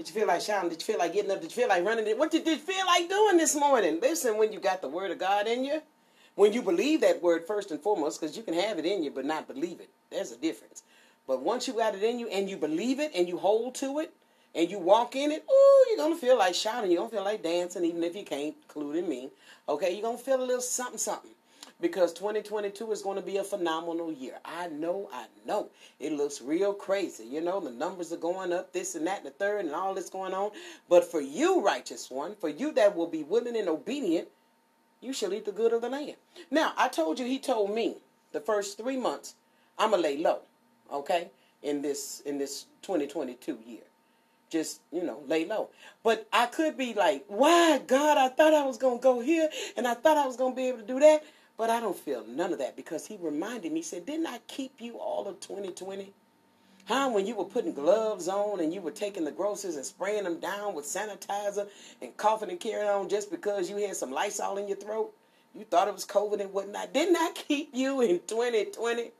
Did 0.05 0.13
you 0.13 0.21
feel 0.21 0.27
like 0.27 0.41
shouting? 0.41 0.69
Did 0.69 0.81
you 0.81 0.85
feel 0.85 0.99
like 0.99 1.13
getting 1.13 1.31
up? 1.31 1.41
Did 1.41 1.49
you 1.49 1.55
feel 1.55 1.67
like 1.67 1.83
running? 1.83 2.05
What 2.19 2.29
did 2.29 2.45
you 2.45 2.57
feel 2.57 2.85
like 2.85 3.09
doing 3.09 3.37
this 3.37 3.55
morning? 3.55 3.97
Listen, 3.99 4.37
when 4.37 4.53
you 4.53 4.59
got 4.59 4.79
the 4.83 4.87
word 4.87 5.09
of 5.09 5.17
God 5.17 5.47
in 5.47 5.65
you, 5.65 5.81
when 6.35 6.53
you 6.53 6.61
believe 6.61 7.01
that 7.01 7.23
word 7.23 7.47
first 7.47 7.71
and 7.71 7.79
foremost, 7.81 8.21
because 8.21 8.37
you 8.37 8.43
can 8.43 8.53
have 8.53 8.77
it 8.77 8.85
in 8.85 9.01
you 9.01 9.09
but 9.09 9.25
not 9.25 9.47
believe 9.47 9.79
it. 9.79 9.89
There's 10.11 10.31
a 10.31 10.37
difference. 10.37 10.83
But 11.25 11.41
once 11.41 11.67
you 11.67 11.73
got 11.73 11.95
it 11.95 12.03
in 12.03 12.19
you 12.19 12.27
and 12.27 12.47
you 12.47 12.55
believe 12.55 12.99
it 12.99 13.13
and 13.15 13.27
you 13.27 13.39
hold 13.39 13.73
to 13.75 13.97
it 13.97 14.13
and 14.53 14.69
you 14.69 14.77
walk 14.77 15.15
in 15.15 15.31
it, 15.31 15.43
ooh, 15.51 15.85
you're 15.89 15.97
gonna 15.97 16.17
feel 16.17 16.37
like 16.37 16.53
shouting. 16.53 16.91
You're 16.91 16.99
gonna 16.99 17.09
feel 17.09 17.23
like 17.23 17.41
dancing, 17.41 17.83
even 17.83 18.03
if 18.03 18.15
you 18.15 18.23
can't, 18.23 18.53
including 18.61 19.09
me. 19.09 19.31
Okay, 19.67 19.91
you're 19.91 20.03
gonna 20.03 20.19
feel 20.19 20.39
a 20.39 20.45
little 20.45 20.61
something, 20.61 20.99
something. 20.99 21.31
Because 21.81 22.13
2022 22.13 22.91
is 22.91 23.01
going 23.01 23.17
to 23.17 23.21
be 23.21 23.37
a 23.37 23.43
phenomenal 23.43 24.11
year. 24.11 24.35
I 24.45 24.67
know, 24.67 25.09
I 25.11 25.25
know. 25.45 25.69
It 25.99 26.13
looks 26.13 26.41
real 26.41 26.73
crazy. 26.73 27.25
You 27.25 27.41
know, 27.41 27.59
the 27.59 27.71
numbers 27.71 28.13
are 28.13 28.17
going 28.17 28.53
up, 28.53 28.71
this 28.71 28.95
and 28.95 29.05
that, 29.07 29.19
and 29.19 29.27
the 29.27 29.31
third, 29.31 29.65
and 29.65 29.75
all 29.75 29.93
this 29.93 30.09
going 30.09 30.33
on. 30.33 30.51
But 30.89 31.03
for 31.03 31.19
you, 31.19 31.61
righteous 31.61 32.09
one, 32.09 32.35
for 32.35 32.49
you 32.49 32.71
that 32.73 32.95
will 32.95 33.07
be 33.07 33.23
willing 33.23 33.57
and 33.57 33.67
obedient, 33.67 34.29
you 35.01 35.13
shall 35.13 35.33
eat 35.33 35.45
the 35.45 35.51
good 35.51 35.73
of 35.73 35.81
the 35.81 35.89
land. 35.89 36.15
Now, 36.49 36.73
I 36.77 36.87
told 36.87 37.19
you, 37.19 37.25
he 37.25 37.39
told 37.39 37.73
me 37.73 37.97
the 38.31 38.39
first 38.39 38.77
three 38.77 38.97
months, 38.97 39.35
I'm 39.77 39.91
gonna 39.91 40.01
lay 40.01 40.17
low, 40.17 40.39
okay, 40.91 41.29
in 41.61 41.81
this 41.81 42.21
in 42.25 42.37
this 42.37 42.65
2022 42.81 43.59
year. 43.65 43.81
Just 44.49 44.81
you 44.91 45.03
know, 45.03 45.19
lay 45.27 45.45
low. 45.45 45.69
But 46.03 46.27
I 46.31 46.45
could 46.45 46.77
be 46.77 46.93
like, 46.93 47.25
why, 47.27 47.79
God? 47.85 48.17
I 48.17 48.29
thought 48.29 48.53
I 48.53 48.65
was 48.65 48.77
gonna 48.77 48.99
go 48.99 49.19
here, 49.19 49.49
and 49.75 49.87
I 49.87 49.93
thought 49.93 50.17
I 50.17 50.25
was 50.25 50.37
gonna 50.37 50.55
be 50.55 50.69
able 50.69 50.79
to 50.79 50.87
do 50.87 50.99
that, 50.99 51.23
but 51.57 51.69
I 51.69 51.79
don't 51.79 51.97
feel 51.97 52.25
none 52.27 52.53
of 52.53 52.59
that 52.59 52.75
because 52.75 53.07
He 53.07 53.17
reminded 53.21 53.71
me. 53.71 53.79
He 53.79 53.83
said, 53.83 54.05
didn't 54.05 54.27
I 54.27 54.39
keep 54.47 54.79
you 54.79 54.97
all 54.99 55.27
of 55.27 55.39
2020? 55.39 56.13
Huh? 56.87 57.09
When 57.09 57.25
you 57.25 57.35
were 57.35 57.45
putting 57.45 57.73
gloves 57.73 58.27
on 58.27 58.59
and 58.59 58.73
you 58.73 58.79
were 58.79 58.91
taking 58.91 59.25
the 59.25 59.31
groceries 59.31 59.75
and 59.75 59.85
spraying 59.85 60.23
them 60.23 60.39
down 60.39 60.75
with 60.75 60.85
sanitizer 60.85 61.67
and 62.01 62.15
coughing 62.15 62.51
and 62.51 62.59
carrying 62.59 62.87
on 62.87 63.09
just 63.09 63.31
because 63.31 63.69
you 63.69 63.77
had 63.77 63.95
some 63.95 64.11
Lysol 64.11 64.57
in 64.57 64.67
your 64.67 64.77
throat? 64.77 65.11
You 65.55 65.63
thought 65.63 65.87
it 65.87 65.93
was 65.93 66.05
COVID 66.05 66.41
and 66.41 66.53
whatnot. 66.53 66.93
Didn't 66.93 67.15
I 67.15 67.31
keep 67.33 67.69
you 67.73 68.01
in 68.01 68.19
2020? 68.27 69.11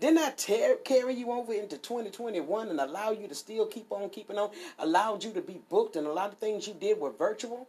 Didn't 0.00 0.18
I 0.18 0.30
tear, 0.30 0.76
carry 0.76 1.14
you 1.14 1.30
over 1.30 1.52
into 1.52 1.78
2021 1.78 2.68
and 2.68 2.80
allow 2.80 3.12
you 3.12 3.28
to 3.28 3.34
still 3.34 3.66
keep 3.66 3.92
on 3.92 4.10
keeping 4.10 4.38
on? 4.38 4.50
Allowed 4.80 5.22
you 5.22 5.32
to 5.34 5.40
be 5.40 5.60
booked 5.70 5.94
and 5.94 6.06
a 6.06 6.12
lot 6.12 6.32
of 6.32 6.38
things 6.38 6.66
you 6.66 6.74
did 6.74 6.98
were 6.98 7.12
virtual, 7.12 7.68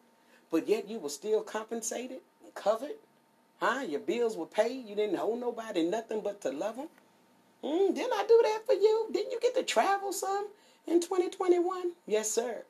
but 0.50 0.68
yet 0.68 0.90
you 0.90 0.98
were 0.98 1.10
still 1.10 1.42
compensated 1.42 2.22
and 2.44 2.54
covered? 2.56 2.96
Huh? 3.60 3.86
Your 3.88 4.02
bills 4.02 4.36
were 4.36 4.46
paid. 4.46 4.86
You 4.86 4.96
didn't 4.96 5.20
owe 5.20 5.36
nobody 5.36 5.84
nothing 5.84 6.22
but 6.22 6.42
to 6.42 6.52
love 6.52 6.76
them. 6.76 6.88
Mm, 7.64 7.96
didn't 7.96 8.14
I 8.14 8.26
do 8.28 8.42
that 8.44 8.62
for 8.66 8.74
you? 8.74 9.08
Didn't 9.12 9.32
you 9.32 9.40
get 9.40 9.56
to 9.56 9.64
travel 9.64 10.14
some 10.14 10.48
in 10.88 11.02
2021? 11.02 11.92
Yes, 12.06 12.30
sir. 12.30 12.64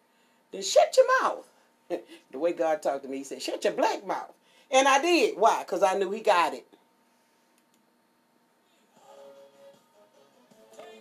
Then 0.52 0.62
shut 0.62 0.96
your 0.96 1.22
mouth. 1.22 1.48
the 2.32 2.40
way 2.40 2.54
God 2.54 2.82
talked 2.82 3.04
to 3.04 3.10
me, 3.10 3.18
he 3.18 3.24
said, 3.24 3.42
shut 3.42 3.64
your 3.64 3.74
black 3.74 4.06
mouth. 4.06 4.34
And 4.72 4.88
I 4.88 5.02
did. 5.02 5.38
Why? 5.38 5.64
Because 5.64 5.84
I 5.84 5.98
knew 5.98 6.12
he 6.12 6.22
got 6.22 6.54
it. 6.54 6.66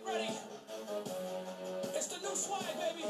Ready? 0.05 0.29
It's 1.95 2.07
the 2.07 2.19
new 2.19 2.35
swag, 2.35 2.61
baby. 2.79 3.07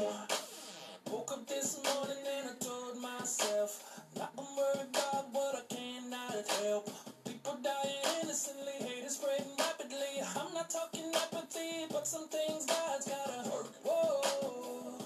Woke 1.10 1.32
up 1.32 1.46
this 1.46 1.80
morning 1.84 2.16
and 2.38 2.50
I 2.50 2.64
told 2.64 2.98
myself, 2.98 4.02
not 4.16 4.32
I 4.38 5.75
innocently, 8.46 8.86
hate 8.86 9.04
is 9.04 9.14
spreading 9.14 9.46
rapidly. 9.58 10.22
I'm 10.36 10.54
not 10.54 10.70
talking 10.70 11.12
apathy, 11.14 11.86
but 11.90 12.06
some 12.06 12.28
things 12.28 12.66
God's 12.66 13.08
gotta 13.08 13.48
hurt. 13.50 13.66
Whoa, 13.84 15.05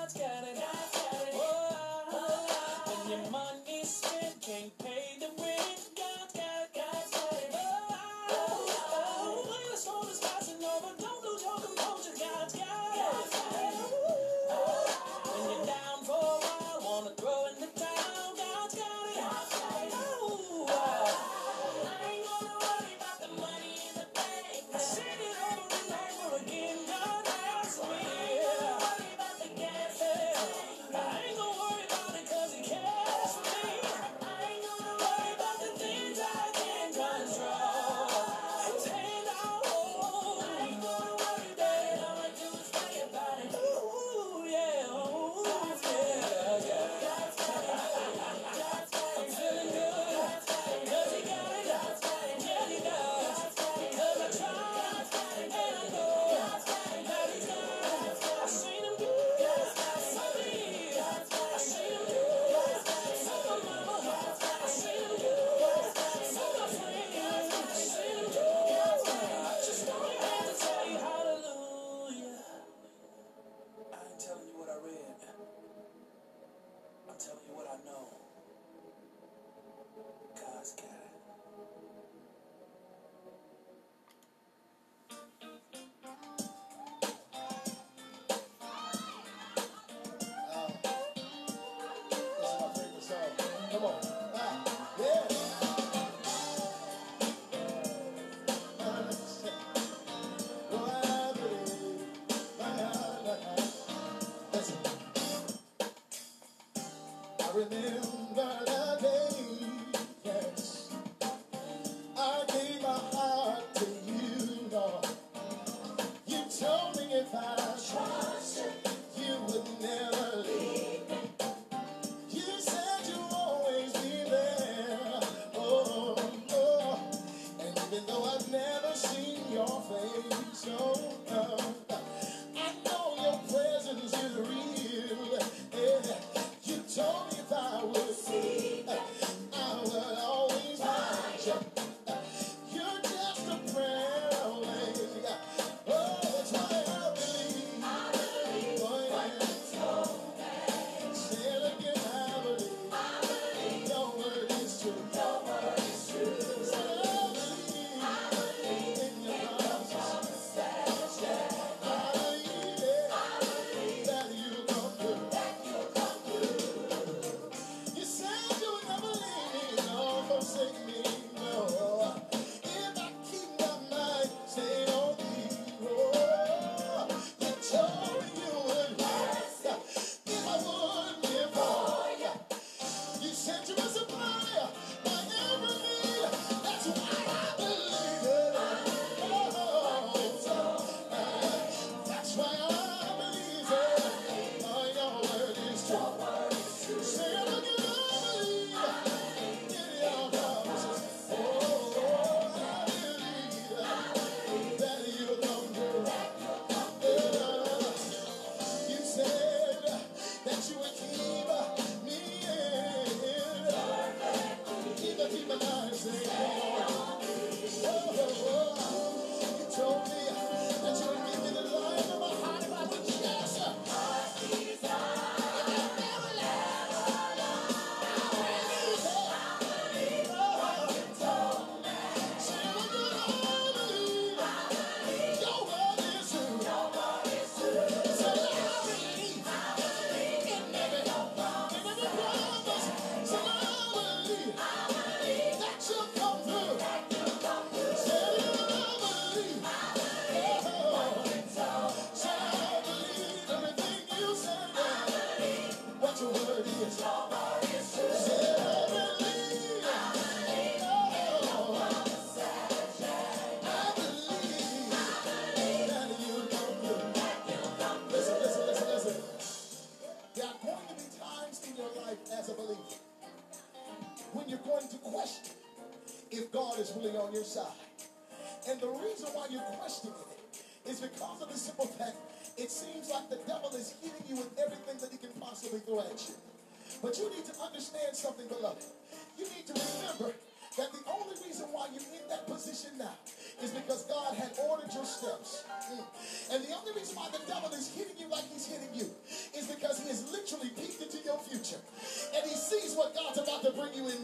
God's 0.00 0.14
got 0.14 0.44
it. 0.44 0.89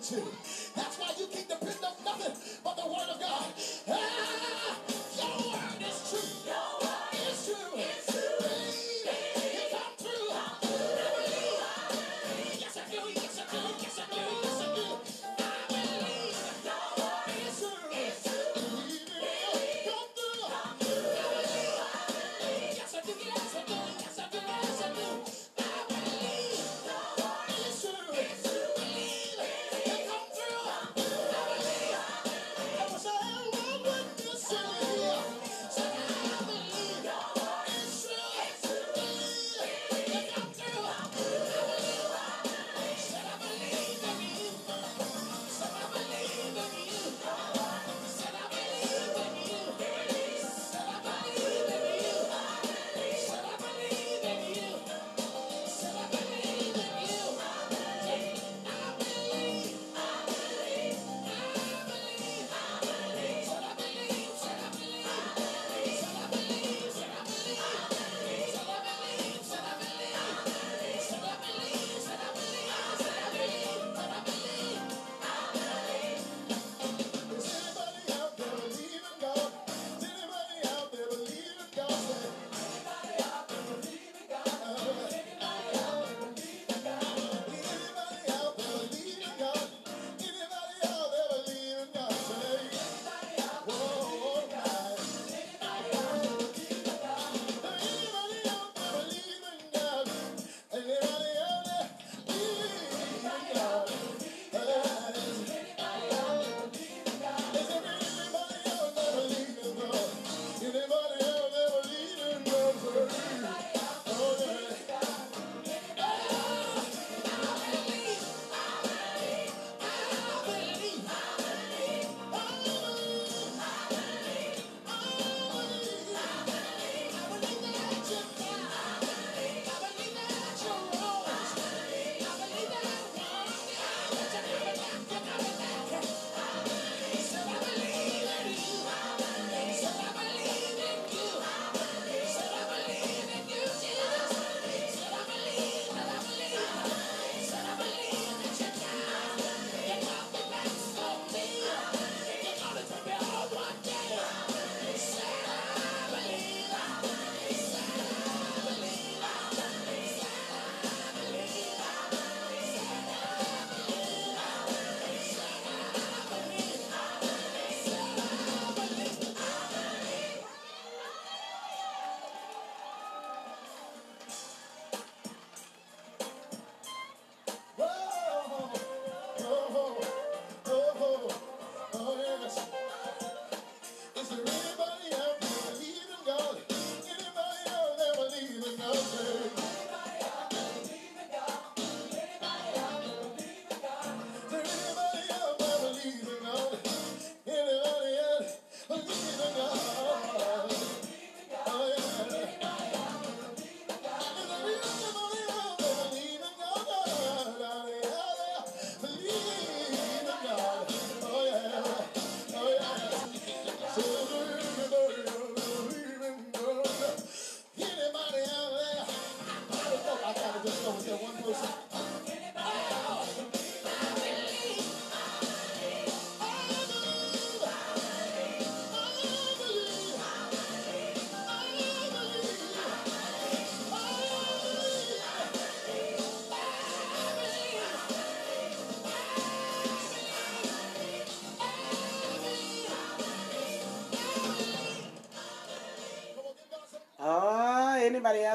That's 0.08 0.98
why 1.00 1.12
you 1.18 1.26
can 1.26 1.42
depend 1.48 1.84
on 1.84 2.04
nothing 2.04 2.36
but 2.62 2.76
the 2.76 2.86
Word 2.86 3.08
of 3.12 3.20
God. 3.20 3.46
Ah! 3.88 4.25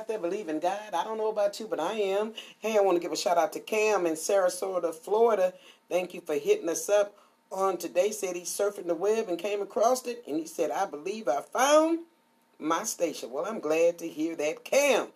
Out 0.01 0.07
there 0.07 0.17
believe 0.17 0.49
in 0.49 0.59
God? 0.59 0.95
I 0.95 1.03
don't 1.03 1.19
know 1.19 1.29
about 1.29 1.59
you, 1.59 1.67
but 1.67 1.79
I 1.79 1.93
am. 1.93 2.33
Hey, 2.57 2.75
I 2.75 2.81
want 2.81 2.95
to 2.95 2.99
give 2.99 3.11
a 3.11 3.15
shout 3.15 3.37
out 3.37 3.53
to 3.53 3.59
Cam 3.59 4.07
in 4.07 4.13
Sarasota, 4.13 4.95
Florida. 4.95 5.53
Thank 5.89 6.15
you 6.15 6.21
for 6.21 6.33
hitting 6.33 6.69
us 6.69 6.89
up 6.89 7.15
on 7.51 7.77
today. 7.77 8.09
Said 8.09 8.35
he's 8.35 8.49
surfing 8.49 8.87
the 8.87 8.95
web 8.95 9.29
and 9.29 9.37
came 9.37 9.61
across 9.61 10.07
it, 10.07 10.23
and 10.27 10.37
he 10.37 10.47
said, 10.47 10.71
"I 10.71 10.85
believe 10.85 11.27
I 11.27 11.41
found 11.41 11.99
my 12.57 12.83
station." 12.83 13.29
Well, 13.29 13.45
I'm 13.45 13.59
glad 13.59 13.99
to 13.99 14.07
hear 14.07 14.35
that, 14.37 14.63
Cam 14.63 15.09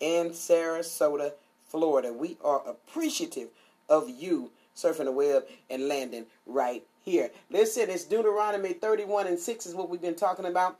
in 0.00 0.30
Sarasota, 0.30 1.34
Florida. 1.68 2.12
We 2.12 2.36
are 2.42 2.66
appreciative 2.66 3.50
of 3.88 4.10
you 4.10 4.50
surfing 4.74 5.04
the 5.04 5.12
web 5.12 5.46
and 5.70 5.86
landing 5.86 6.26
right 6.46 6.84
here. 7.04 7.30
Listen, 7.48 7.90
it's 7.90 8.04
Deuteronomy 8.04 8.72
31 8.72 9.28
and 9.28 9.38
6 9.38 9.66
is 9.66 9.74
what 9.76 9.88
we've 9.88 10.02
been 10.02 10.16
talking 10.16 10.46
about. 10.46 10.78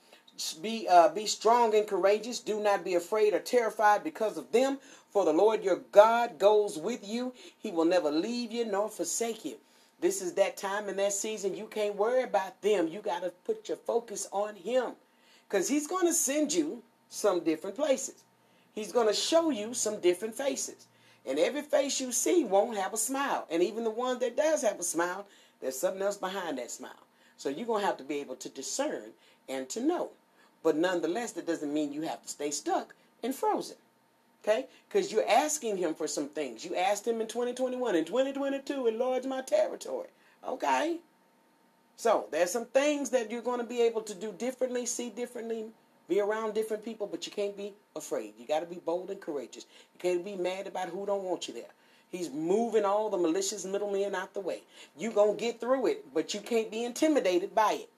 Be 0.60 0.88
uh, 0.88 1.08
be 1.08 1.26
strong 1.26 1.74
and 1.74 1.86
courageous. 1.86 2.40
Do 2.40 2.60
not 2.60 2.84
be 2.84 2.94
afraid 2.94 3.34
or 3.34 3.38
terrified 3.38 4.02
because 4.02 4.36
of 4.36 4.52
them. 4.52 4.78
For 5.10 5.24
the 5.24 5.32
Lord 5.32 5.62
your 5.62 5.80
God 5.92 6.38
goes 6.38 6.78
with 6.78 7.06
you. 7.06 7.34
He 7.58 7.70
will 7.70 7.84
never 7.84 8.10
leave 8.10 8.50
you 8.50 8.64
nor 8.64 8.88
forsake 8.88 9.44
you. 9.44 9.56
This 10.00 10.20
is 10.20 10.32
that 10.34 10.56
time 10.56 10.88
and 10.88 10.98
that 10.98 11.12
season. 11.12 11.54
You 11.54 11.66
can't 11.66 11.94
worry 11.96 12.22
about 12.22 12.60
them. 12.62 12.88
You 12.88 13.00
got 13.00 13.22
to 13.22 13.30
put 13.44 13.68
your 13.68 13.76
focus 13.76 14.26
on 14.32 14.56
Him, 14.56 14.92
because 15.48 15.68
He's 15.68 15.86
going 15.86 16.06
to 16.06 16.14
send 16.14 16.52
you 16.52 16.82
some 17.08 17.44
different 17.44 17.76
places. 17.76 18.24
He's 18.74 18.90
going 18.90 19.06
to 19.06 19.14
show 19.14 19.50
you 19.50 19.74
some 19.74 20.00
different 20.00 20.34
faces. 20.34 20.86
And 21.24 21.38
every 21.38 21.62
face 21.62 22.00
you 22.00 22.10
see 22.10 22.42
won't 22.42 22.78
have 22.78 22.94
a 22.94 22.96
smile. 22.96 23.46
And 23.50 23.62
even 23.62 23.84
the 23.84 23.90
one 23.90 24.18
that 24.20 24.36
does 24.36 24.62
have 24.62 24.80
a 24.80 24.82
smile, 24.82 25.26
there's 25.60 25.78
something 25.78 26.02
else 26.02 26.16
behind 26.16 26.58
that 26.58 26.70
smile. 26.70 27.06
So 27.36 27.48
you're 27.48 27.66
going 27.66 27.82
to 27.82 27.86
have 27.86 27.98
to 27.98 28.04
be 28.04 28.20
able 28.20 28.36
to 28.36 28.48
discern 28.48 29.10
and 29.48 29.68
to 29.68 29.80
know. 29.80 30.10
But 30.62 30.76
nonetheless, 30.76 31.32
that 31.32 31.46
doesn't 31.46 31.72
mean 31.72 31.92
you 31.92 32.02
have 32.02 32.22
to 32.22 32.28
stay 32.28 32.50
stuck 32.50 32.94
and 33.22 33.34
frozen. 33.34 33.76
Okay? 34.42 34.66
Because 34.88 35.12
you're 35.12 35.28
asking 35.28 35.76
him 35.76 35.94
for 35.94 36.08
some 36.08 36.28
things. 36.28 36.64
You 36.64 36.76
asked 36.76 37.06
him 37.06 37.20
in 37.20 37.28
2021. 37.28 37.94
In 37.94 38.04
2022, 38.04 38.86
enlarge 38.86 39.24
my 39.24 39.42
territory. 39.42 40.08
Okay? 40.46 40.98
So 41.96 42.26
there's 42.30 42.50
some 42.50 42.66
things 42.66 43.10
that 43.10 43.30
you're 43.30 43.42
going 43.42 43.60
to 43.60 43.66
be 43.66 43.82
able 43.82 44.02
to 44.02 44.14
do 44.14 44.32
differently, 44.32 44.86
see 44.86 45.10
differently, 45.10 45.66
be 46.08 46.20
around 46.20 46.54
different 46.54 46.84
people, 46.84 47.06
but 47.06 47.26
you 47.26 47.32
can't 47.32 47.56
be 47.56 47.72
afraid. 47.94 48.34
You 48.38 48.46
got 48.46 48.60
to 48.60 48.66
be 48.66 48.80
bold 48.84 49.10
and 49.10 49.20
courageous. 49.20 49.66
You 49.94 50.00
can't 50.00 50.24
be 50.24 50.34
mad 50.34 50.66
about 50.66 50.88
who 50.88 51.06
don't 51.06 51.22
want 51.22 51.46
you 51.48 51.54
there. 51.54 51.70
He's 52.10 52.30
moving 52.30 52.84
all 52.84 53.08
the 53.08 53.16
malicious 53.16 53.64
middlemen 53.64 54.14
out 54.14 54.34
the 54.34 54.40
way. 54.40 54.62
you 54.98 55.10
going 55.10 55.36
to 55.36 55.40
get 55.40 55.60
through 55.60 55.86
it, 55.86 56.12
but 56.12 56.34
you 56.34 56.40
can't 56.40 56.70
be 56.70 56.84
intimidated 56.84 57.54
by 57.54 57.72
it. 57.72 57.88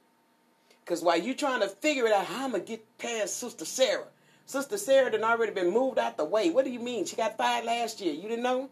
Because 0.85 1.03
while 1.03 1.19
you 1.19 1.35
trying 1.35 1.61
to 1.61 1.69
figure 1.69 2.07
it 2.07 2.13
out, 2.13 2.27
how 2.27 2.45
I'm 2.45 2.51
going 2.51 2.63
to 2.63 2.69
get 2.69 2.99
past 2.99 3.39
Sister 3.39 3.65
Sarah. 3.65 4.05
Sister 4.45 4.77
Sarah 4.77 5.11
done 5.11 5.25
already 5.25 5.53
been 5.53 5.73
moved 5.73 5.99
out 5.99 6.19
the 6.19 6.27
way. 6.27 6.51
What 6.51 6.67
do 6.67 6.71
you 6.71 6.79
mean? 6.79 7.07
She 7.07 7.17
got 7.17 7.39
fired 7.39 7.65
last 7.65 8.03
year. 8.03 8.13
You 8.13 8.29
didn't 8.29 8.43
know? 8.43 8.69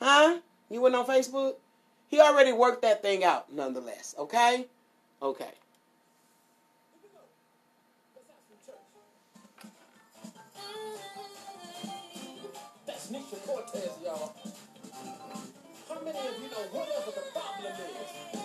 Huh? 0.00 0.40
You 0.68 0.80
went 0.80 0.96
on 0.96 1.06
Facebook? 1.06 1.54
He 2.08 2.20
already 2.20 2.52
worked 2.52 2.82
that 2.82 3.00
thing 3.00 3.22
out, 3.22 3.52
nonetheless. 3.52 4.16
Okay? 4.18 4.66
Okay. 5.22 5.50
That's 12.86 13.06
Nisha 13.06 13.46
Cortez, 13.46 13.90
y'all. 14.04 14.34
How 15.88 16.00
many 16.04 16.18
of 16.18 16.42
you 16.42 16.50
know 16.50 16.66
whatever 16.72 17.12
the 17.12 17.22
problem 17.32 17.72
is, 17.72 18.41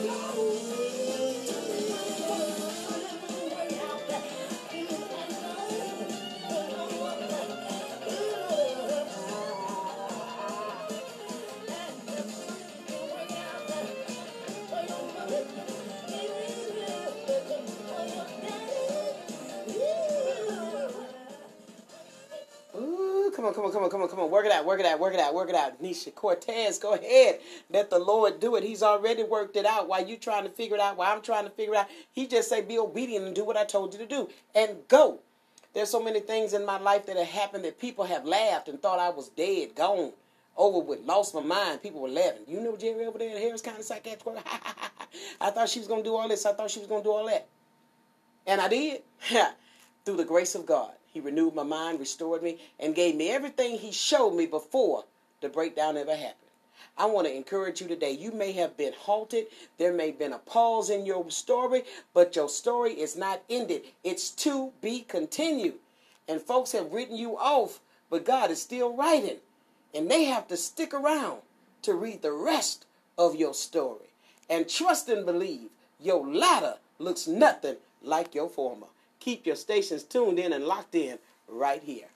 Way 0.00 0.59
on, 23.70 23.74
come 23.74 23.84
on, 23.84 23.90
come 23.90 24.02
on, 24.02 24.08
come 24.08 24.20
on. 24.20 24.30
Work 24.30 24.46
it 24.46 24.52
out, 24.52 24.64
work 24.64 24.80
it 24.80 24.86
out, 24.86 24.98
work 24.98 25.14
it 25.14 25.20
out, 25.20 25.34
work 25.34 25.48
it 25.48 25.54
out. 25.54 25.82
Nisha 25.82 26.14
Cortez, 26.14 26.78
go 26.78 26.94
ahead. 26.94 27.40
Let 27.70 27.90
the 27.90 27.98
Lord 27.98 28.40
do 28.40 28.56
it. 28.56 28.64
He's 28.64 28.82
already 28.82 29.22
worked 29.22 29.56
it 29.56 29.66
out. 29.66 29.88
While 29.88 30.06
you 30.06 30.16
trying 30.16 30.44
to 30.44 30.50
figure 30.50 30.76
it 30.76 30.80
out, 30.80 30.96
while 30.96 31.12
I'm 31.12 31.22
trying 31.22 31.44
to 31.44 31.50
figure 31.50 31.74
it 31.74 31.78
out, 31.78 31.88
he 32.12 32.26
just 32.26 32.48
say, 32.48 32.62
be 32.62 32.78
obedient 32.78 33.26
and 33.26 33.34
do 33.34 33.44
what 33.44 33.56
I 33.56 33.64
told 33.64 33.92
you 33.92 33.98
to 34.00 34.06
do. 34.06 34.28
And 34.54 34.76
go. 34.88 35.20
There's 35.72 35.90
so 35.90 36.02
many 36.02 36.20
things 36.20 36.52
in 36.52 36.66
my 36.66 36.78
life 36.78 37.06
that 37.06 37.16
have 37.16 37.28
happened 37.28 37.64
that 37.64 37.78
people 37.78 38.04
have 38.04 38.24
laughed 38.24 38.68
and 38.68 38.80
thought 38.82 38.98
I 38.98 39.10
was 39.10 39.28
dead, 39.28 39.76
gone, 39.76 40.12
over 40.56 40.80
with, 40.80 41.00
lost 41.04 41.34
my 41.34 41.42
mind. 41.42 41.82
People 41.82 42.00
were 42.00 42.08
laughing. 42.08 42.42
You 42.48 42.60
know 42.60 42.76
Jerry 42.76 43.06
over 43.06 43.18
there 43.18 43.30
at 43.30 43.40
Harris 43.40 43.62
County 43.62 43.82
Psychiatric 43.82 44.26
Ward? 44.26 44.38
I 45.40 45.50
thought 45.50 45.68
she 45.68 45.78
was 45.78 45.88
going 45.88 46.02
to 46.02 46.08
do 46.08 46.16
all 46.16 46.28
this. 46.28 46.44
I 46.44 46.52
thought 46.52 46.70
she 46.70 46.80
was 46.80 46.88
going 46.88 47.02
to 47.02 47.08
do 47.08 47.12
all 47.12 47.26
that. 47.26 47.46
And 48.46 48.60
I 48.60 48.68
did. 48.68 49.02
Through 50.04 50.16
the 50.16 50.24
grace 50.24 50.54
of 50.54 50.66
God. 50.66 50.92
He 51.12 51.20
renewed 51.20 51.54
my 51.54 51.62
mind, 51.64 51.98
restored 51.98 52.42
me, 52.42 52.58
and 52.78 52.94
gave 52.94 53.16
me 53.16 53.30
everything 53.30 53.78
He 53.78 53.92
showed 53.92 54.34
me 54.34 54.46
before 54.46 55.04
the 55.40 55.48
breakdown 55.48 55.96
ever 55.96 56.14
happened. 56.14 56.36
I 56.96 57.06
want 57.06 57.26
to 57.26 57.34
encourage 57.34 57.80
you 57.80 57.88
today. 57.88 58.12
You 58.12 58.30
may 58.30 58.52
have 58.52 58.76
been 58.76 58.92
halted. 58.92 59.46
There 59.78 59.92
may 59.92 60.08
have 60.08 60.18
been 60.18 60.32
a 60.32 60.38
pause 60.38 60.90
in 60.90 61.06
your 61.06 61.30
story, 61.30 61.84
but 62.14 62.36
your 62.36 62.48
story 62.48 62.92
is 62.92 63.16
not 63.16 63.42
ended. 63.48 63.82
It's 64.04 64.30
to 64.32 64.72
be 64.80 65.00
continued. 65.00 65.78
And 66.28 66.40
folks 66.40 66.72
have 66.72 66.92
written 66.92 67.16
you 67.16 67.36
off, 67.36 67.80
but 68.08 68.24
God 68.24 68.50
is 68.50 68.62
still 68.62 68.94
writing. 68.94 69.38
And 69.94 70.10
they 70.10 70.24
have 70.24 70.46
to 70.48 70.56
stick 70.56 70.94
around 70.94 71.40
to 71.82 71.94
read 71.94 72.22
the 72.22 72.32
rest 72.32 72.86
of 73.18 73.34
your 73.34 73.54
story. 73.54 74.10
And 74.48 74.68
trust 74.68 75.08
and 75.08 75.26
believe 75.26 75.70
your 75.98 76.26
latter 76.26 76.76
looks 76.98 77.26
nothing 77.26 77.76
like 78.02 78.34
your 78.34 78.48
former. 78.48 78.86
Keep 79.20 79.46
your 79.46 79.56
stations 79.56 80.02
tuned 80.02 80.38
in 80.38 80.52
and 80.52 80.64
locked 80.64 80.94
in 80.94 81.18
right 81.46 81.82
here. 81.82 82.08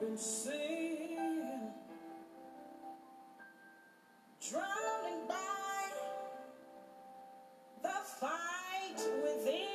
In 0.00 0.16
sin, 0.16 1.60
drowning 4.50 5.26
by 5.28 5.90
the 7.82 7.88
fight 8.18 9.00
within. 9.22 9.68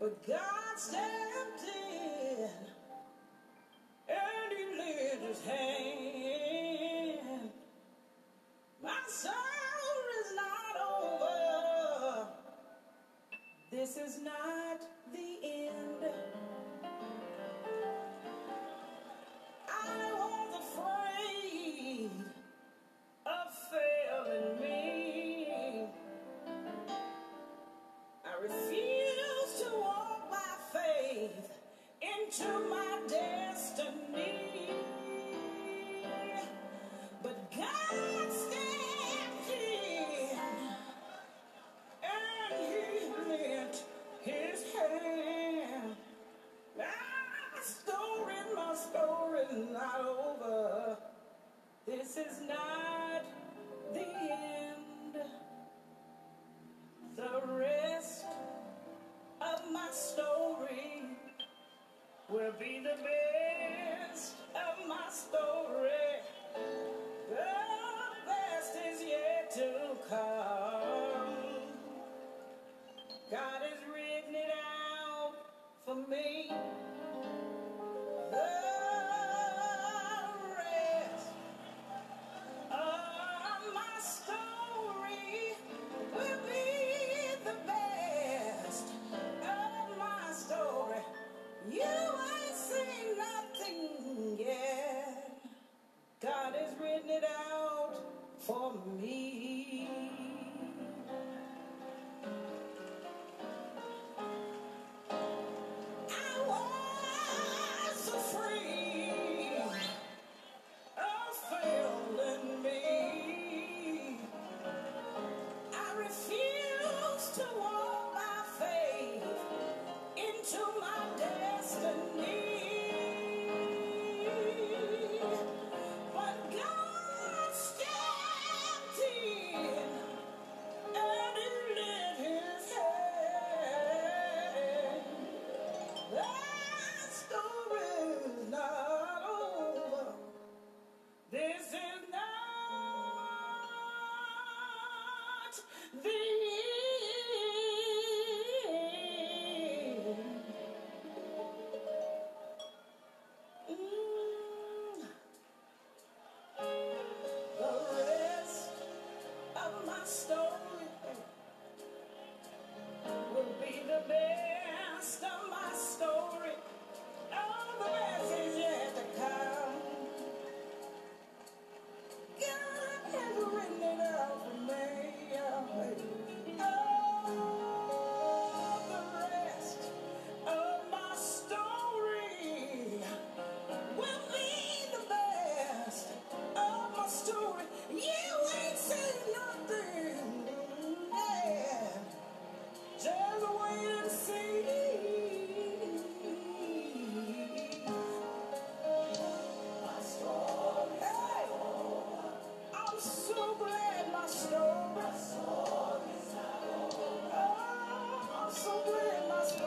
But 0.00 0.26
God 0.26 0.78
stepped 0.78 1.31